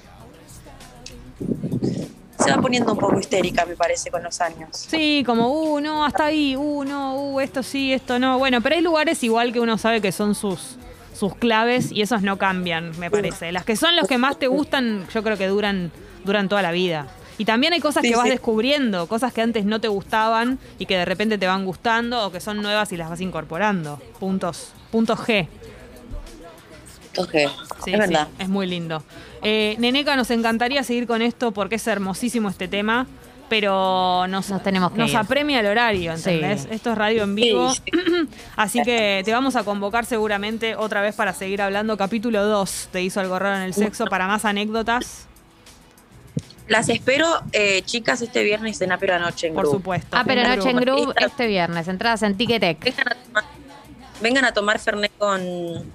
Se 2.43 2.51
va 2.51 2.61
poniendo 2.61 2.93
un 2.93 2.99
poco 2.99 3.19
histérica, 3.19 3.65
me 3.65 3.75
parece, 3.75 4.09
con 4.11 4.23
los 4.23 4.39
años. 4.41 4.69
Sí, 4.71 5.23
como, 5.25 5.49
uh, 5.49 5.79
no, 5.79 6.05
hasta 6.05 6.25
ahí, 6.25 6.55
uh, 6.55 6.83
no, 6.83 7.15
uh, 7.15 7.39
esto 7.39 7.63
sí, 7.63 7.93
esto 7.93 8.19
no. 8.19 8.37
Bueno, 8.39 8.61
pero 8.61 8.75
hay 8.75 8.81
lugares 8.81 9.23
igual 9.23 9.53
que 9.53 9.59
uno 9.59 9.77
sabe 9.77 10.01
que 10.01 10.11
son 10.11 10.35
sus, 10.35 10.77
sus 11.17 11.35
claves 11.35 11.91
y 11.91 12.01
esos 12.01 12.21
no 12.21 12.37
cambian, 12.37 12.97
me 12.99 13.09
parece. 13.09 13.51
Las 13.51 13.65
que 13.65 13.75
son 13.75 13.95
los 13.95 14.07
que 14.07 14.17
más 14.17 14.37
te 14.37 14.47
gustan, 14.47 15.07
yo 15.13 15.23
creo 15.23 15.37
que 15.37 15.47
duran, 15.47 15.91
duran 16.25 16.49
toda 16.49 16.61
la 16.61 16.71
vida. 16.71 17.07
Y 17.37 17.45
también 17.45 17.73
hay 17.73 17.79
cosas 17.79 18.03
Sí, 18.03 18.09
que 18.09 18.15
vas 18.15 18.25
sí. 18.25 18.29
descubriendo, 18.31 19.07
cosas 19.07 19.33
que 19.33 19.41
antes 19.41 19.65
no 19.65 19.81
te 19.81 19.87
gustaban 19.87 20.59
y 20.77 20.85
que 20.85 20.97
de 20.97 21.05
repente 21.05 21.37
te 21.39 21.47
van 21.47 21.65
gustando 21.65 22.25
o 22.27 22.31
que 22.31 22.39
son 22.39 22.61
nuevas 22.61 22.91
y 22.91 22.97
las 22.97 23.09
vas 23.09 23.21
incorporando. 23.21 23.99
Puntos, 24.19 24.71
puntos 24.91 25.19
G. 25.19 25.47
Entonces, 27.07 27.51
Sí, 27.83 27.91
es 27.93 27.99
verdad. 27.99 28.27
es 28.39 28.49
muy 28.49 28.65
lindo. 28.67 29.03
Eh, 29.43 29.75
Neneca, 29.79 30.15
nos 30.15 30.31
encantaría 30.31 30.83
seguir 30.83 31.05
con 31.07 31.21
esto 31.21 31.51
porque 31.51 31.75
es 31.75 31.87
hermosísimo 31.87 32.49
este 32.49 32.67
tema, 32.67 33.05
pero 33.49 34.25
nos, 34.27 34.49
Nos 34.49 34.63
tenemos 34.63 34.91
que 34.93 34.99
nos 34.99 35.11
ir. 35.11 35.17
apremia 35.17 35.59
el 35.59 35.65
horario, 35.67 36.13
¿entendés? 36.13 36.61
Sí. 36.61 36.67
Esto 36.71 36.91
es 36.91 36.97
radio 36.97 37.23
en 37.23 37.35
vivo. 37.35 37.73
Sí, 37.73 37.81
Así 38.55 38.81
que 38.83 39.21
te 39.25 39.31
vamos 39.33 39.55
a 39.55 39.63
convocar 39.63 40.05
seguramente 40.05 40.75
otra 40.75 41.01
vez 41.01 41.13
para 41.15 41.33
seguir 41.33 41.61
hablando. 41.61 41.97
Capítulo 41.97 42.43
2 42.45 42.89
te 42.91 43.01
hizo 43.01 43.19
algo 43.19 43.37
raro 43.37 43.57
en 43.57 43.63
el 43.63 43.73
sexo 43.73 44.05
para 44.05 44.27
más 44.27 44.45
anécdotas, 44.45 45.27
Las 46.67 46.87
espero, 46.87 47.27
eh, 47.51 47.81
chicas, 47.83 48.21
este 48.21 48.41
viernes 48.43 48.79
en 48.81 48.93
Apero 48.93 49.13
Anoche 49.15 49.47
en 49.47 49.53
por 49.53 49.65
Group. 49.65 49.75
supuesto. 49.79 50.15
Ah, 50.17 50.23
pero 50.25 50.41
En 50.41 50.55
noche 50.55 50.69
en 50.69 50.77
grupo. 50.77 51.01
Groove 51.01 51.13
este 51.19 51.45
viernes. 51.47 51.87
Entradas 51.89 52.23
en 52.23 52.37
Ticketek. 52.37 52.93
Vengan 54.21 54.45
a 54.45 54.53
tomar, 54.53 54.79
Fernet 54.79 55.11
con, 55.17 55.41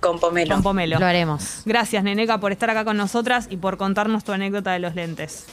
con 0.00 0.18
Pomelo. 0.18 0.54
Con 0.54 0.62
Pomelo. 0.62 0.98
Lo 0.98 1.06
haremos. 1.06 1.62
Gracias, 1.64 2.02
Neneca, 2.04 2.38
por 2.38 2.52
estar 2.52 2.68
acá 2.70 2.84
con 2.84 2.96
nosotras 2.96 3.46
y 3.50 3.56
por 3.56 3.76
contarnos 3.78 4.24
tu 4.24 4.32
anécdota 4.32 4.72
de 4.72 4.80
los 4.80 4.94
lentes. 4.94 5.46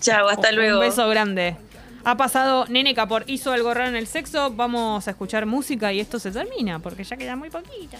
Chao, 0.00 0.28
hasta 0.28 0.50
Un- 0.50 0.56
luego. 0.56 0.78
Un 0.80 0.86
beso 0.86 1.08
grande. 1.08 1.56
Ha 2.04 2.16
pasado 2.16 2.66
Neneca 2.68 3.06
por 3.06 3.24
Hizo 3.30 3.52
algo 3.52 3.72
raro 3.74 3.88
en 3.88 3.96
el 3.96 4.06
sexo. 4.06 4.50
Vamos 4.50 5.06
a 5.06 5.10
escuchar 5.12 5.46
música 5.46 5.92
y 5.92 6.00
esto 6.00 6.18
se 6.18 6.30
termina 6.30 6.78
porque 6.80 7.04
ya 7.04 7.16
queda 7.16 7.36
muy 7.36 7.48
poquito. 7.50 7.96